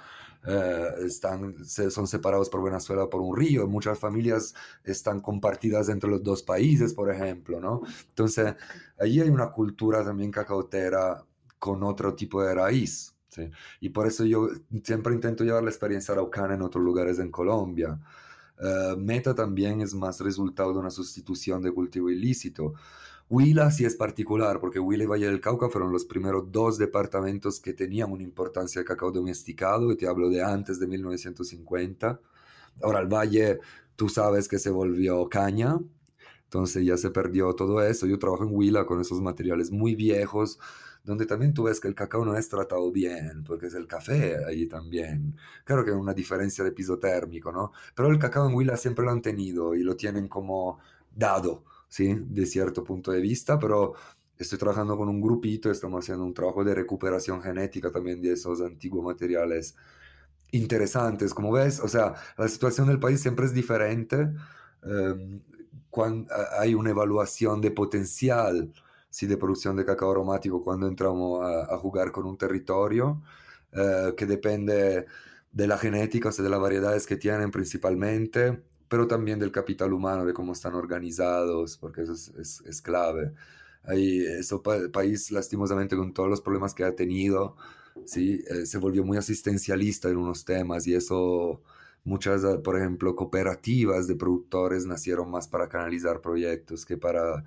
[0.47, 3.67] eh, están, son separados por Venezuela por un río.
[3.67, 7.81] Muchas familias están compartidas entre los dos países, por ejemplo, ¿no?
[8.09, 8.55] Entonces,
[8.99, 11.25] allí hay una cultura también cacautera
[11.59, 13.13] con otro tipo de raíz.
[13.79, 14.49] Y por eso yo
[14.83, 17.99] siempre intento llevar la experiencia araucana en otros lugares en Colombia.
[18.59, 22.73] Uh, Meta también es más resultado de una sustitución de cultivo ilícito.
[23.29, 27.59] Huila sí es particular, porque Huila y Valle del Cauca fueron los primeros dos departamentos
[27.59, 32.19] que tenían una importancia de cacao domesticado, y te hablo de antes de 1950.
[32.81, 33.59] Ahora el Valle,
[33.95, 35.79] tú sabes que se volvió caña,
[36.45, 38.07] entonces ya se perdió todo eso.
[38.07, 40.59] Yo trabajo en Huila con esos materiales muy viejos,
[41.09, 44.45] donde también tú ves que el cacao no es tratado bien, porque es el café
[44.45, 45.35] ahí también.
[45.65, 47.71] Claro que hay una diferencia de piso térmico, ¿no?
[47.95, 50.77] Pero el cacao en Huila siempre lo han tenido y lo tienen como
[51.15, 52.15] dado, ¿sí?
[52.27, 53.95] De cierto punto de vista, pero
[54.37, 58.61] estoy trabajando con un grupito, estamos haciendo un trabajo de recuperación genética también de esos
[58.61, 59.75] antiguos materiales
[60.51, 64.29] interesantes, como ves, o sea, la situación del país siempre es diferente.
[64.83, 65.39] Eh,
[65.89, 68.71] cuando hay una evaluación de potencial
[69.09, 73.21] sí, de producción de cacao aromático cuando entramos a, jugar con un territorio
[73.73, 75.05] eh, que depende
[75.51, 80.25] de la genética, o de las variedades que tienen principalmente, pero también del capital humano,
[80.25, 83.33] de cómo están organizados, porque eso es, es, es clave.
[83.83, 84.55] Ahí, ese
[84.91, 87.55] país, lastimosamente, con todos los problemas que ha tenido,
[88.05, 88.43] ¿sí?
[88.49, 91.61] Eh, se volvió muy asistencialista en unos temas y eso,
[92.03, 97.43] muchas, por ejemplo, cooperativas de productores nacieron más para canalizar proyectos que para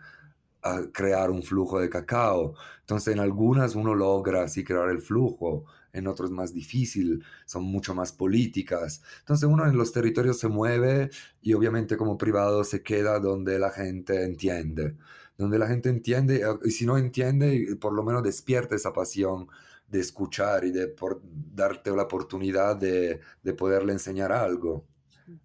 [0.62, 2.54] a crear un flujo de cacao.
[2.80, 7.94] Entonces, en algunas uno logra así crear el flujo, en otros más difícil, son mucho
[7.94, 9.02] más políticas.
[9.20, 11.10] Entonces, uno en los territorios se mueve
[11.42, 14.96] y obviamente como privado se queda donde la gente entiende.
[15.36, 19.48] Donde la gente entiende, eh, y si no entiende, por lo menos despierta esa pasión
[19.88, 24.86] de escuchar y de por, darte la oportunidad de, de poderle enseñar algo.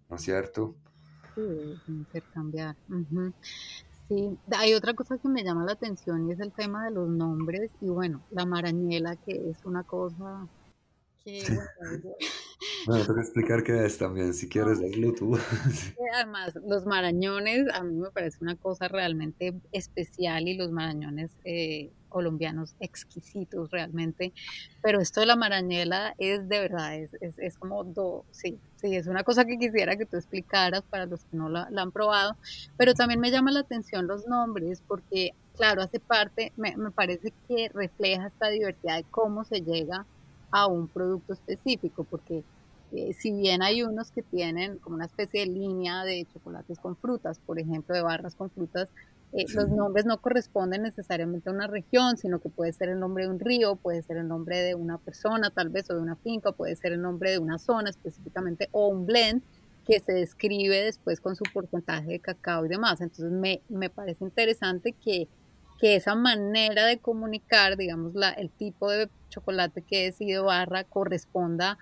[0.08, 0.76] ¿No es cierto?
[1.34, 1.42] Sí,
[1.88, 2.76] intercambiar.
[4.08, 7.08] Sí, hay otra cosa que me llama la atención y es el tema de los
[7.08, 10.48] nombres y bueno, la marañela que es una cosa
[11.22, 11.42] que...
[12.86, 15.36] Bueno, tengo que explicar qué es también, si quieres hazlo tú.
[16.14, 21.92] Además, los marañones a mí me parece una cosa realmente especial y los marañones eh,
[22.08, 24.32] colombianos exquisitos realmente,
[24.82, 29.06] pero esto de la marañela es de verdad, es, es, como, do, sí, sí, es
[29.06, 32.36] una cosa que quisiera que tú explicaras para los que no la, la, han probado,
[32.76, 37.32] pero también me llama la atención los nombres porque, claro, hace parte, me, me parece
[37.46, 40.06] que refleja esta diversidad de cómo se llega
[40.50, 42.42] a un producto específico, porque
[42.92, 46.96] eh, si bien hay unos que tienen como una especie de línea de chocolates con
[46.96, 48.88] frutas, por ejemplo, de barras con frutas,
[49.32, 53.24] eh, los nombres no corresponden necesariamente a una región, sino que puede ser el nombre
[53.24, 56.16] de un río, puede ser el nombre de una persona tal vez o de una
[56.16, 59.42] finca, puede ser el nombre de una zona específicamente o un blend
[59.86, 63.00] que se describe después con su porcentaje de cacao y demás.
[63.00, 65.28] Entonces me, me parece interesante que,
[65.78, 70.84] que esa manera de comunicar, digamos, la, el tipo de chocolate que he decidido barra
[70.84, 71.78] corresponda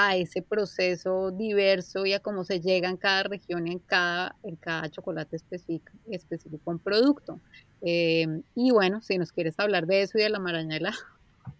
[0.00, 4.54] a ese proceso diverso y a cómo se llega en cada región en cada, en
[4.54, 7.40] cada chocolate específico, específico un producto.
[7.82, 10.94] Eh, y bueno, si nos quieres hablar de eso y de la marañela.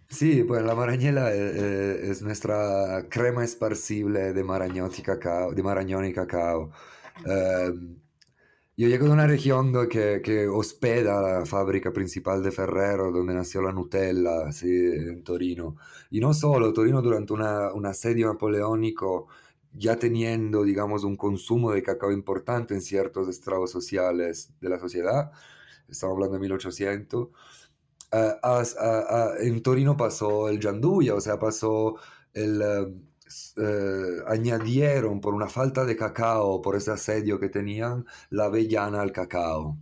[0.07, 5.51] Sí, pues la marañela eh, eh, es nuestra crema esparcible de marañón y cacao.
[5.51, 6.71] De cacao.
[8.79, 13.61] Yo llego de una región que, que, hospeda la fábrica principal de Ferrero, donde nació
[13.61, 14.69] la Nutella, ¿sí?
[14.69, 15.75] en Torino.
[16.09, 19.27] Y no solo, Torino durante una, un asedio napoleónico,
[19.73, 25.29] ya teniendo, digamos, un consumo de cacao importante en ciertos estrados sociales de la sociedad,
[25.89, 27.27] estamos hablando de 1800, uh,
[28.13, 31.97] uh, uh, en Torino pasó el Gianduja, o sea, pasó
[32.33, 32.61] el
[33.57, 39.11] eh, añadieron por una falta de cacao, por ese asedio que tenían, la avellana al
[39.11, 39.77] cacao.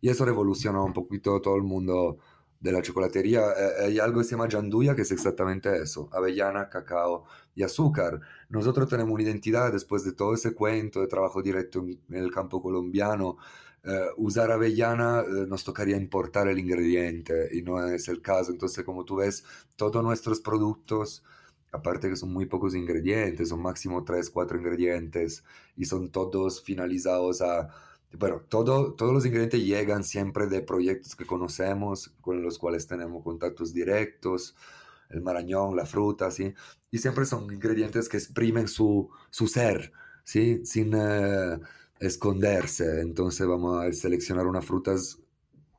[0.00, 2.18] Y eso revolucionó un poquito todo el mundo
[2.60, 3.42] de la chocolatería.
[3.52, 7.24] Eh, hay algo que se llama Gianduja, que es exactamente eso, avellana, cacao
[7.54, 8.20] y azúcar.
[8.48, 12.32] Nosotros tenemos una identidad después de todo ese cuento de trabajo directo en, en el
[12.32, 13.36] campo colombiano,
[13.84, 18.52] eh, usar avellana eh, nos tocaría importar el ingrediente y no es el caso.
[18.52, 19.44] Entonces, como tú ves,
[19.76, 21.24] todos nuestros productos,
[21.72, 25.44] aparte que son muy pocos ingredientes, son máximo 3, 4 ingredientes
[25.76, 27.68] y son todos finalizados a...
[28.18, 33.24] Bueno, todo, todos los ingredientes llegan siempre de proyectos que conocemos, con los cuales tenemos
[33.24, 34.54] contactos directos,
[35.08, 36.54] el marañón, la fruta, ¿sí?
[36.90, 39.92] Y siempre son ingredientes que exprimen su, su ser,
[40.24, 40.60] ¿sí?
[40.64, 40.92] Sin...
[40.94, 41.58] Eh,
[42.02, 43.00] esconderse.
[43.00, 45.18] Entonces vamos a seleccionar unas frutas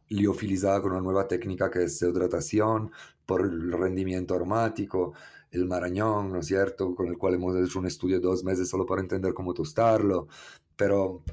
[0.09, 2.91] liofilizadas con una nueva técnica que es hidratación
[3.25, 5.13] por el rendimiento aromático,
[5.54, 6.95] el marañón, ¿no es cierto?
[6.95, 10.28] Con el cual hemos hecho un estudio de dos meses solo para entender cómo tostarlo.
[10.76, 11.24] Pero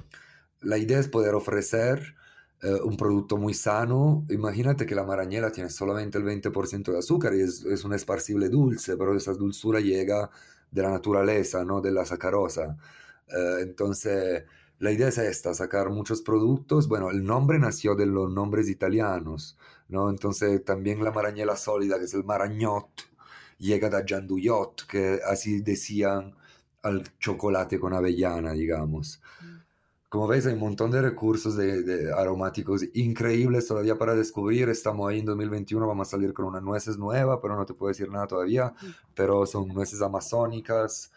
[0.60, 2.14] la idea es poder ofrecer
[2.62, 4.26] eh, un producto muy sano.
[4.28, 8.96] Imagínate que la marañela tiene solamente el 20% de azúcar y es, un esparcible dulce,
[8.96, 10.30] pero esa dulzura llega
[10.70, 12.76] de la naturaleza, no de la sacarosa.
[13.28, 14.44] Eh, entonces
[14.80, 16.88] la idea es esta, sacar muchos productos.
[16.88, 19.56] Bueno, el nombre nació de los nombres italianos,
[19.88, 20.10] ¿no?
[20.10, 23.09] Entonces también la marañela sólida, que es el marañot,
[23.60, 26.34] llega de Gianduyot, que así decían
[26.82, 29.20] al chocolate con avellana, digamos.
[29.42, 29.60] Mm.
[30.08, 34.68] Como veis, hay un montón de recursos de, aromáticos increíbles todavía para descubrir.
[34.68, 37.90] Estamos ahí en 2021, vamos a salir con unas nueces nuevas, pero no te puedo
[37.90, 38.74] decir nada todavía.
[38.82, 38.86] Mm.
[39.14, 41.12] Pero son nueces amazónicas,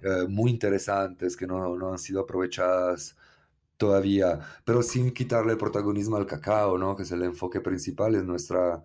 [0.00, 3.16] eh, muy interesantes que no, no, han sido aprovechadas
[3.76, 6.96] todavía, pero sin quitarle protagonismo al cacao, ¿no?
[6.96, 8.84] que es el enfoque principal, es nuestra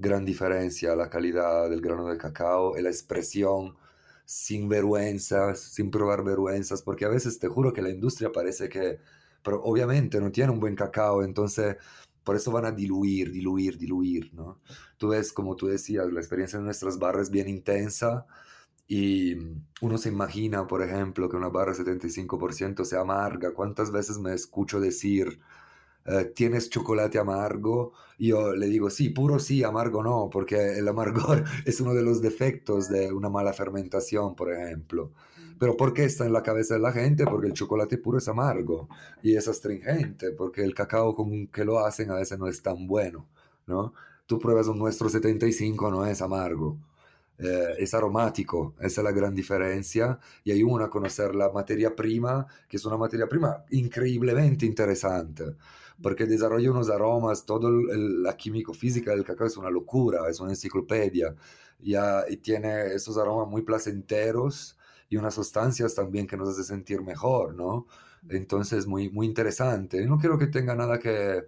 [0.00, 3.76] gran diferencia, la calidad del grano de cacao y la expresión
[4.24, 8.98] sin vergüenzas, sin probar vergüenzas, porque a veces te juro que la industria parece que,
[9.42, 11.76] pero obviamente no tiene un buen cacao, entonces
[12.24, 14.60] por eso van a diluir, diluir, diluir, ¿no?
[14.98, 18.26] Tú ves, como tú decías, la experiencia de nuestras barras es bien intensa,
[18.92, 19.36] y
[19.80, 23.54] uno se imagina, por ejemplo, que una barra 75% sea amarga.
[23.54, 25.38] ¿Cuántas veces me escucho decir,
[26.10, 27.92] eh, ¿tienes chocolate amargo?
[28.18, 32.20] Yo le digo, sí, puro sí, amargo no, porque el amargor es uno de los
[32.20, 35.12] defectos de una mala fermentación, por ejemplo.
[35.58, 37.24] Pero ¿por qué está en la cabeza de la gente?
[37.24, 38.88] Porque el chocolate puro es amargo
[39.22, 42.86] y es astringente, porque el cacao con que lo hacen a veces no es tan
[42.86, 43.28] bueno,
[43.66, 43.92] ¿no?
[44.26, 46.78] Tú pruebas un nuestro 75, no es amargo
[47.42, 52.46] eh, es aromático, esa es la gran diferencia y ayuda a conocer la materia prima,
[52.68, 55.56] que es una materia prima increíblemente interesante,
[56.02, 60.50] porque desarrolla unos aromas, toda la químico física del cacao es una locura, es una
[60.50, 61.34] enciclopedia,
[61.80, 64.76] y, y tiene esos aromas muy placenteros
[65.08, 67.86] y unas sustancias también que nos hace sentir mejor, ¿no?
[68.28, 70.04] Entonces, muy, muy interesante.
[70.06, 71.44] No quiero que tenga nada que,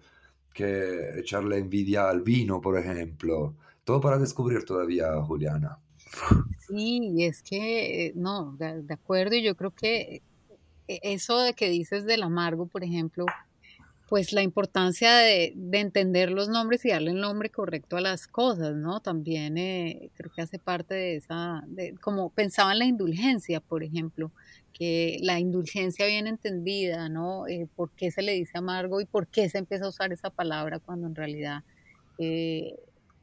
[0.53, 3.55] que echarle envidia al vino, por ejemplo.
[3.85, 5.79] Todo para descubrir todavía, Juliana.
[6.59, 10.23] Sí, es que, eh, no, de, acuerdo, y yo creo que
[10.89, 13.27] eh, eso de que dices del amargo, por ejemplo,
[14.13, 18.75] pues la importancia de, entender los nombres y darle el nombre correcto a las cosas,
[18.77, 19.01] ¿no?
[19.01, 23.83] También eh, creo que hace parte de esa, de, como pensaba en la indulgencia, por
[23.83, 24.31] ejemplo,
[24.75, 27.47] que la indulgencia bien entendida, ¿no?
[27.75, 30.79] ¿Por qué se le dice amargo y por qué se empieza a usar esa palabra
[30.79, 31.63] cuando en realidad...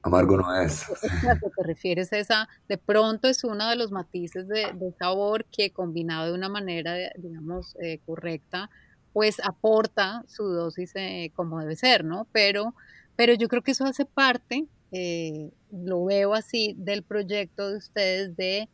[0.02, 0.86] Amargo no es.
[1.30, 5.46] A lo que te refieres esa, de pronto es uno de los matices de, sabor
[5.56, 8.72] que combinado de una manera, digamos, eh, correcta,
[9.20, 12.26] pues aporta su dosis eh, como debe ser, ¿no?
[12.32, 12.74] Pero,
[13.18, 18.38] pero yo creo que eso hace parte, eh, lo veo así, del proyecto de ustedes
[18.38, 18.70] de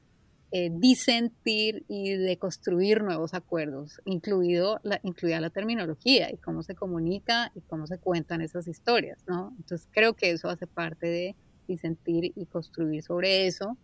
[0.51, 6.75] eh, disentir y de construir nuevos acuerdos, incluido la, incluida la terminología y cómo se
[6.75, 9.51] comunica y cómo se cuentan esas historias, ¿no?
[9.57, 11.35] Entonces creo que eso hace parte de
[11.67, 13.79] disentir y construir sobre eso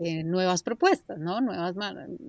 [0.00, 1.40] eh, nuevas propuestas, ¿no?
[1.40, 1.74] Nuevas,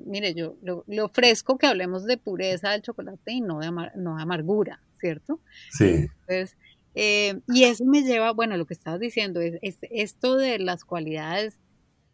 [0.06, 0.58] mire, yo
[0.88, 5.40] le ofrezco que hablemos de pureza del chocolate y no de, no amargura, ¿cierto?
[5.72, 6.08] Sí.
[6.28, 6.58] Entonces,
[6.96, 10.84] eh, y eso me lleva, bueno, lo que estabas diciendo es, es esto de las
[10.84, 11.58] cualidades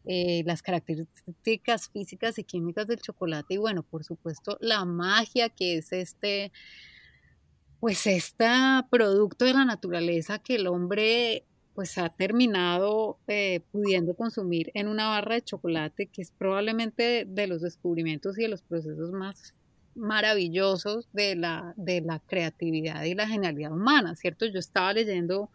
[0.09, 5.75] eh, las características físicas y químicas del chocolate y bueno, por supuesto, la magia que
[5.75, 6.53] es este,
[7.81, 8.45] pues este
[8.89, 11.43] producto de la naturaleza que el hombre
[11.77, 17.45] pues ha terminado eh, pudiendo consumir en una barra de chocolate, que es probablemente de
[17.45, 19.53] los descubrimientos y de los procesos más
[19.93, 24.47] maravillosos de la, de la creatividad y la genialidad humana, ¿cierto?
[24.47, 25.51] Yo estaba leyendo,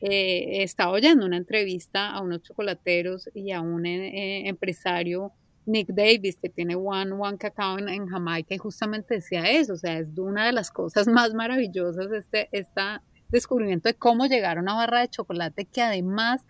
[0.00, 5.32] eh, estaba oyendo una entrevista a unos chocolateros y a un eh, empresario,
[5.66, 9.98] Nick Davis, que tiene One One Cacao en, Jamaica, y justamente decía eso, o sea,
[9.98, 12.80] es una de las cosas más maravillosas este, este
[13.28, 16.44] descubrimiento de cómo llegar a una barra de chocolate que además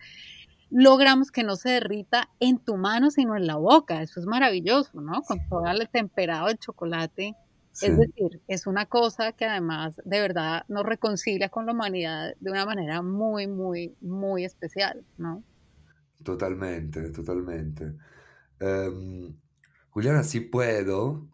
[0.70, 4.02] logramos que no se derrita en tu mano, sino en la boca.
[4.02, 5.22] Eso es maravilloso, ¿no?
[5.22, 7.34] Con todo el temperado del chocolate
[7.80, 12.50] Es decir, es una cosa que además de verdad nos reconcilia con la humanidad de
[12.50, 15.42] una manera muy, muy, muy especial, ¿no?
[16.24, 17.94] Totalmente, totalmente.
[18.58, 19.36] Em,
[19.90, 21.28] Juliana, si puedo,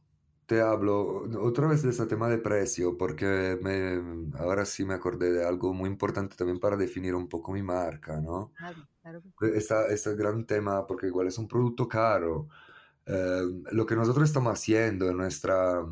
[0.47, 5.33] te hablo otra vez de ese tema de precio, porque me, ahora sí me acordé
[5.33, 8.53] de algo muy importante también para definir un poco mi marca, ¿no?
[8.57, 9.23] Claro, claro.
[9.89, 12.49] Este gran tema, porque igual es un producto caro.
[13.07, 15.85] Em, lo que nosotros estamos haciendo en nuestra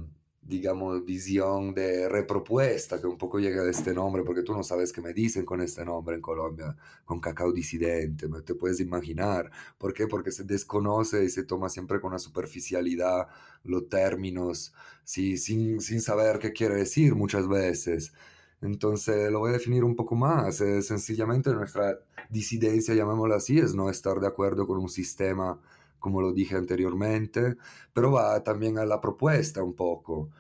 [0.51, 4.93] digamos, visión de repropuesta que un poco llega de este nombre, porque tú no sabes
[4.93, 9.51] qué me dicen con este nombre en Colombia, con cacao disidente, no te puedes imaginar.
[9.79, 10.07] ¿Por qué?
[10.09, 13.29] Porque se desconoce y se toma siempre con una superficialidad
[13.65, 14.75] los términos,
[15.05, 18.13] sí, sin, sin saber qué quiere decir muchas veces.
[18.61, 20.61] Entonces lo voy a definir un poco más.
[20.61, 21.99] Es sencillamente nuestra
[22.29, 25.59] disidencia, llamémosla así, es no estar de acuerdo con un sistema
[26.01, 27.57] como lo dije anteriormente,
[27.93, 30.31] pero va también a la propuesta un poco.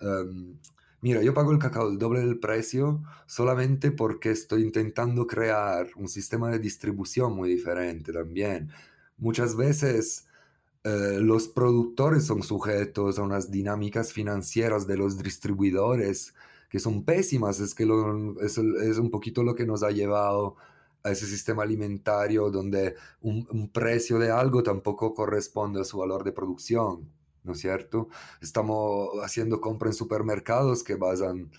[0.00, 0.58] Em,
[1.00, 6.08] mira, yo pago el cacao el doble del precio solamente porque estoy intentando crear un
[6.08, 8.70] sistema de distribución muy diferente también.
[9.16, 10.26] Muchas veces
[10.84, 16.34] eh, los productores son sujetos a unas dinámicas financieras de los distribuidores
[16.68, 17.84] que son pésimas, es que
[18.42, 20.56] es, es un poquito lo que nos ha llevado
[21.04, 26.32] a ese sistema alimentario donde un, precio de algo tampoco corresponde a su valor de
[26.32, 27.10] producción,
[27.44, 28.08] ¿no es cierto?
[28.40, 31.50] Estamos haciendo compra en supermercados que basan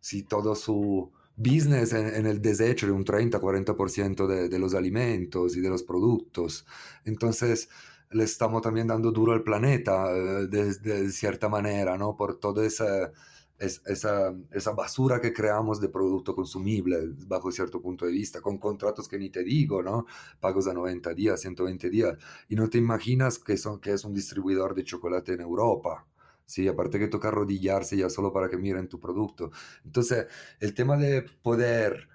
[0.00, 5.60] si todo su business en, el desecho de un 30-40% de, de los alimentos y
[5.60, 6.64] de los productos.
[7.04, 7.68] Entonces,
[8.10, 12.16] le estamos también dando duro al planeta eh, de, de, cierta manera, ¿no?
[12.16, 13.10] Por todo ese
[13.58, 18.58] es, esa, esa, basura que creamos de producto consumible bajo cierto punto de vista, con
[18.58, 20.06] contratos que ni te digo, ¿no?
[20.40, 22.16] Pagos a 90 días, 120 días,
[22.48, 26.06] y no te imaginas que, son, que es un distribuidor de chocolate en Europa.
[26.44, 29.50] Sí, aparte que toca arrodillarse ya solo para que miren tu producto.
[29.84, 30.26] Entonces,
[30.60, 32.08] el tema de poder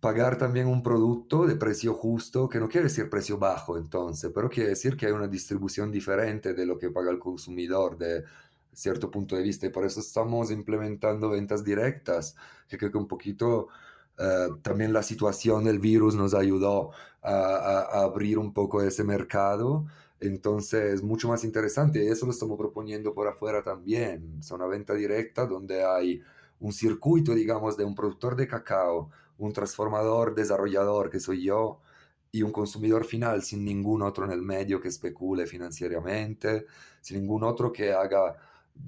[0.00, 4.48] pagar también un producto de precio justo, que no quiere decir precio bajo entonces, pero
[4.48, 8.24] quiere decir que hay una distribución diferente de lo que paga el consumidor, de
[8.76, 12.36] cierto punto de vista y por eso estamos implementando ventas directas,
[12.68, 13.68] que creo que un poquito
[14.18, 16.90] eh, también la situación del virus nos ayudó
[17.22, 19.86] a, abrir un poco ese mercado.
[20.20, 24.36] Entonces, mucho más interesante y eso lo estamos proponiendo por afuera también.
[24.40, 26.22] Es una venta directa donde hay
[26.60, 31.80] un circuito, digamos, de un productor de cacao, un transformador, desarrollador, que soy yo,
[32.30, 36.66] y un consumidor final sin ningún otro en el medio que especule financieramente,
[37.00, 38.36] sin ningún otro que haga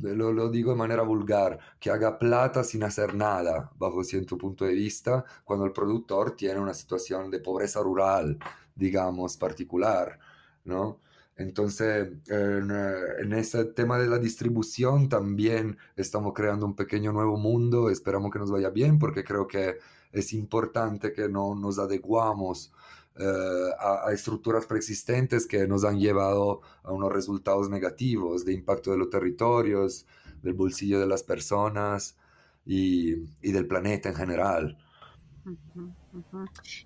[0.00, 4.64] lo, lo, digo de manera vulgar, que haga plata sin hacer nada, bajo cierto punto
[4.64, 8.38] de vista, cuando el productor tiene una situación de pobreza rural,
[8.74, 10.18] digamos, particular,
[10.64, 11.00] ¿no?
[11.36, 17.90] Entonces, en, en, ese tema de la distribución también estamos creando un pequeño nuevo mundo,
[17.90, 19.76] esperamos que nos vaya bien porque creo que
[20.12, 22.72] es importante que no nos adecuamos
[23.20, 28.98] eh, a, estructuras preexistentes que nos han llevado a unos resultados negativos de impacto de
[28.98, 30.06] los territorios,
[30.42, 32.16] del bolsillo de las personas
[32.64, 34.78] y, del planeta en general.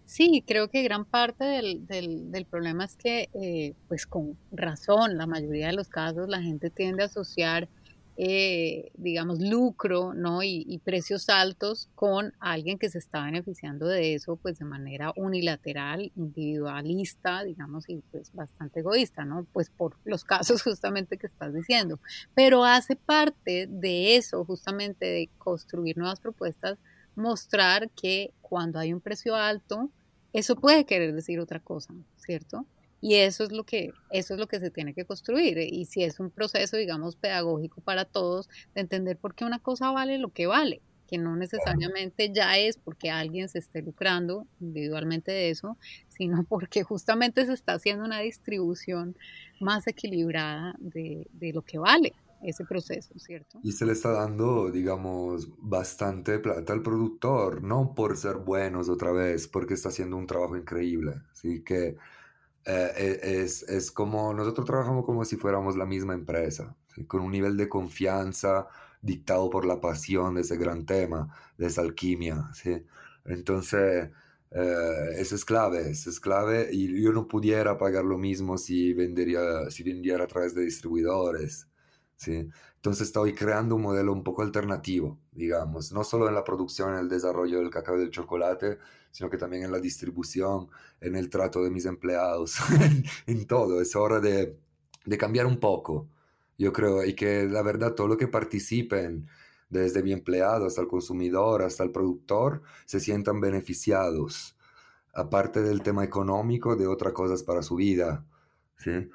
[0.06, 5.26] Sí, creo que gran parte del, del, problema es que, eh, pues con razón, la
[5.26, 7.68] mayoría de los casos la gente tiende a asociar
[8.24, 10.44] eh, digamos, lucro, ¿no?
[10.44, 16.12] Y, precios altos con alguien que se está beneficiando de eso, pues de manera unilateral,
[16.14, 19.44] individualista, digamos, y pues bastante egoísta, ¿no?
[19.52, 21.98] Pues por los casos justamente que estás diciendo.
[22.32, 26.78] Pero hace parte de eso, justamente de construir nuevas propuestas,
[27.16, 29.90] mostrar que cuando hay un precio alto,
[30.32, 32.66] eso puede querer decir otra cosa, ¿cierto?
[33.02, 35.58] Y eso es lo que, eso es lo que se tiene que construir.
[35.58, 39.90] Y si es un proceso, digamos, pedagógico para todos, de entender por qué una cosa
[39.90, 45.32] vale lo que vale, que no necesariamente ya es porque alguien se esté lucrando individualmente
[45.32, 45.76] de eso,
[46.08, 49.16] sino porque justamente se está haciendo una distribución
[49.60, 53.58] más equilibrada de, de lo que vale ese proceso, ¿cierto?
[53.64, 59.10] Y se le está dando, digamos, bastante plata al productor, no por ser buenos otra
[59.10, 61.14] vez, porque está haciendo un trabajo increíble.
[61.32, 61.96] Así que
[62.64, 66.76] eh, e, es, es, como nosotros trabajamos como si fuéramos la misma empresa,
[67.08, 68.68] con un nivel de confianza
[69.00, 72.50] dictado por la pasión de ese gran tema, de esa alquimia.
[72.54, 72.84] ¿sí?
[73.24, 74.10] Entonces,
[74.50, 78.92] eh, eso es clave, eso es clave y yo no pudiera pagar lo mismo si,
[78.94, 81.68] vendería, si vendiera a través de distribuidores.
[82.16, 82.48] ¿sí?
[82.82, 86.98] Entonces estoy creando un modelo un poco alternativo, digamos, no solo en la producción, en
[86.98, 88.78] el desarrollo del cacao y del chocolate,
[89.12, 90.68] sino que también en la distribución,
[91.00, 92.56] en el trato de mis empleados,
[93.28, 93.80] en, todo.
[93.80, 94.58] Es hora de,
[95.04, 96.08] de, cambiar un poco,
[96.58, 99.28] Yo creo, y que la verdad, todo lo que participen,
[99.70, 104.56] desde mi empleado hasta el consumidor, hasta el productor, se sientan beneficiados,
[105.14, 108.26] aparte del tema económico, de otras cosas para su vida.
[108.78, 109.08] ¿sí?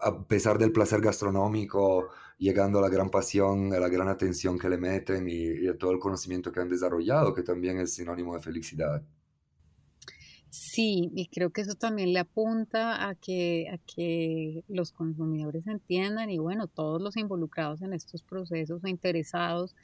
[0.00, 4.68] A pesar del placer gastronómico, llegando a la gran pasión, a la gran atención que
[4.68, 8.34] le meten y, y a todo el conocimiento que han desarrollado, que también es sinónimo
[8.34, 9.02] de felicidad.
[10.56, 16.30] Sí, y creo que eso también le apunta a que, a que los consumidores entiendan
[16.30, 19.74] y bueno, todos los involucrados en estos procesos o interesados,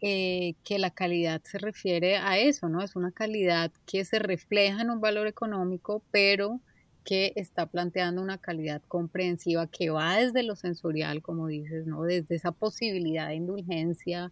[0.00, 2.82] eh, que la calidad se refiere a eso, ¿no?
[2.82, 6.60] Es una calidad que se refleja en un valor económico, pero
[7.08, 12.02] que está planteando una calidad comprensiva que va desde lo sensorial, como dices, ¿no?
[12.02, 14.30] Desde esa posibilidad de indulgencia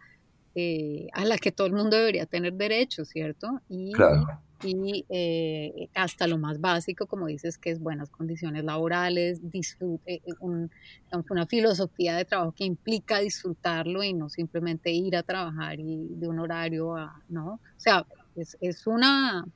[0.54, 3.62] eh, a la que todo el mundo debería tener derecho, ¿cierto?
[3.70, 4.26] Y, claro
[4.62, 10.34] y eh, hasta lo más básico, como dices, que es buenas condiciones laborales, disfrute, eh,
[10.40, 16.28] una filosofía de trabajo que implica disfrutarlo y no simplemente ir a trabajar y de
[16.28, 17.54] un horario a, ¿no?
[17.54, 19.46] O sea, es, es una,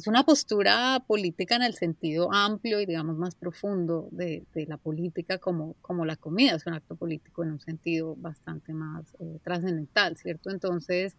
[0.00, 4.78] es una postura política en el sentido amplio y digamos más profundo de, de, la
[4.78, 9.38] política como, como la comida, es un acto político en un sentido bastante más eh,
[9.44, 10.48] trascendental, ¿cierto?
[10.48, 11.16] Entonces,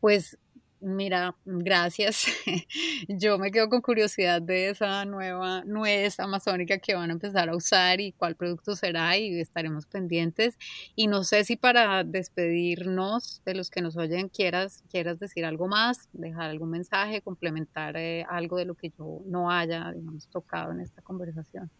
[0.00, 0.38] pues
[0.80, 2.26] Mira, gracias.
[3.08, 7.56] Yo me quedo con curiosidad de esa nueva nuez amazónica que van a empezar a
[7.56, 10.58] usar y cuál producto será y estaremos pendientes.
[10.94, 15.66] Y no sé si para despedirnos de los que nos oyen quieras, quieras decir algo
[15.66, 20.72] más, dejar algún mensaje, complementar eh, algo de lo que yo no haya, digamos, tocado
[20.72, 21.70] en esta conversación.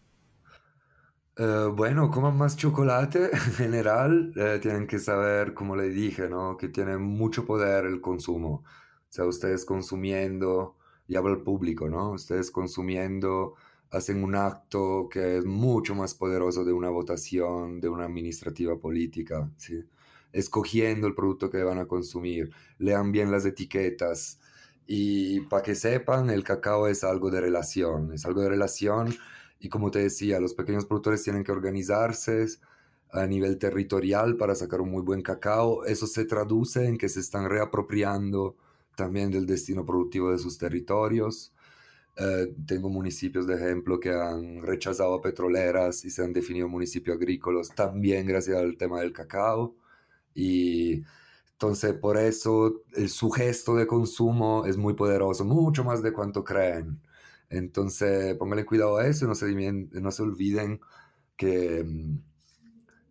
[1.39, 6.57] Uh, bueno, coman más chocolate en general, eh, tienen que saber, como le dije, ¿no?
[6.57, 8.63] que tiene mucho poder el consumo.
[9.09, 10.75] O sea, ustedes consumiendo,
[11.07, 12.11] y hablo al público, ¿no?
[12.11, 13.55] Ustedes consumiendo
[13.91, 19.49] hacen un acto que es mucho más poderoso de una votación, de una administrativa política,
[19.57, 19.83] ¿sí?
[20.33, 24.39] Escogiendo el producto que van a consumir, lean bien las etiquetas
[24.85, 29.15] y para que sepan, el cacao es algo de relación, es algo de relación
[29.59, 32.45] y como te decía, los pequeños productores tienen que organizarse
[33.11, 35.85] a nivel territorial para sacar un muy buen cacao.
[35.85, 38.55] Eso se traduce en que se están reapropiando
[38.97, 41.53] también del destino productivo de sus territorios.
[42.17, 47.15] Eh, tengo municipios de ejemplo que han rechazado a petroleras y se han definido municipios
[47.17, 49.75] agrícolas también gracias al tema del cacao.
[50.33, 51.03] Y
[51.53, 56.43] entonces por eso el, su gesto de consumo es muy poderoso, mucho más de cuanto
[56.43, 56.99] creen.
[57.49, 60.81] Entonces pónganle cuidado a eso y no se, no se olviden
[61.37, 61.85] que,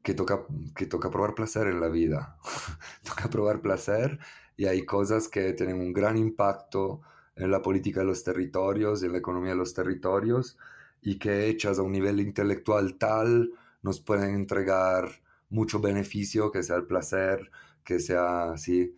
[0.03, 2.39] que, toca, que toca probar placer en la vida.
[3.05, 4.18] toca probar placer
[4.57, 7.00] y hay cosas que tienen un gran impacto
[7.36, 10.57] en la política de los territorios, en la economía de los territorios,
[11.02, 13.52] y que hechas a un nivel intelectual tal
[13.82, 15.09] nos pueden entregar
[15.50, 17.50] mucho beneficio, que sea el placer,
[17.84, 18.96] que sea así,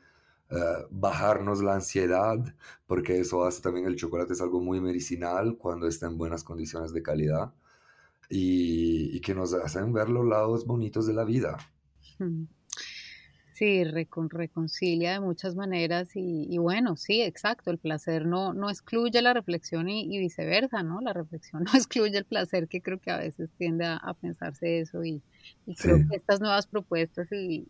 [0.50, 2.38] eh, bajarnos la ansiedad,
[2.86, 6.92] porque eso hace también el chocolate es algo muy medicinal cuando está en buenas condiciones
[6.92, 7.52] de calidad
[8.30, 11.58] y, que nos hacen ver los lados bonitos de la vida.
[12.18, 12.44] Hmm.
[13.58, 19.34] Sí, reconcilia de muchas maneras y, bueno, sí, exacto, el placer no, no excluye la
[19.34, 21.00] reflexión y, viceversa, ¿no?
[21.00, 25.02] La reflexión no excluye el placer, que creo que a veces tiende a, pensarse eso
[25.02, 25.24] y,
[25.76, 27.66] creo que estas nuevas propuestas y,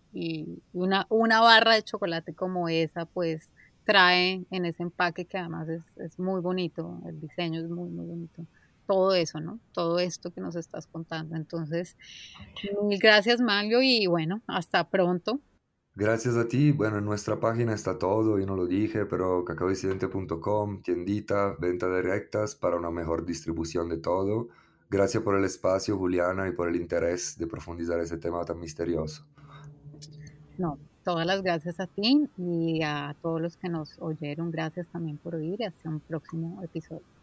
[0.74, 3.48] una, una barra de chocolate como esa, pues
[3.84, 8.04] trae en ese empaque que además es, es muy bonito, el diseño es muy, muy
[8.04, 8.44] bonito
[8.86, 9.58] todo eso, ¿no?
[9.72, 11.36] Todo esto que nos estás contando.
[11.36, 11.96] Entonces,
[12.82, 15.40] mil gracias, Mario, y bueno, hasta pronto.
[15.98, 16.70] Gracias a ti.
[16.70, 22.54] Bueno, en nuestra página está todo, yo no lo dije, pero cacaodecidente.com, tiendita, venta directas
[22.54, 24.46] para una mejor distribución de todo.
[24.88, 29.24] Gracias por el espacio, Juliana, y por el interés de profundizar ese tema tan misterioso.
[30.56, 34.52] No, todas las gracias a ti y a todos los que nos oyeron.
[34.52, 37.17] Gracias también por oír hasta un próximo episodio.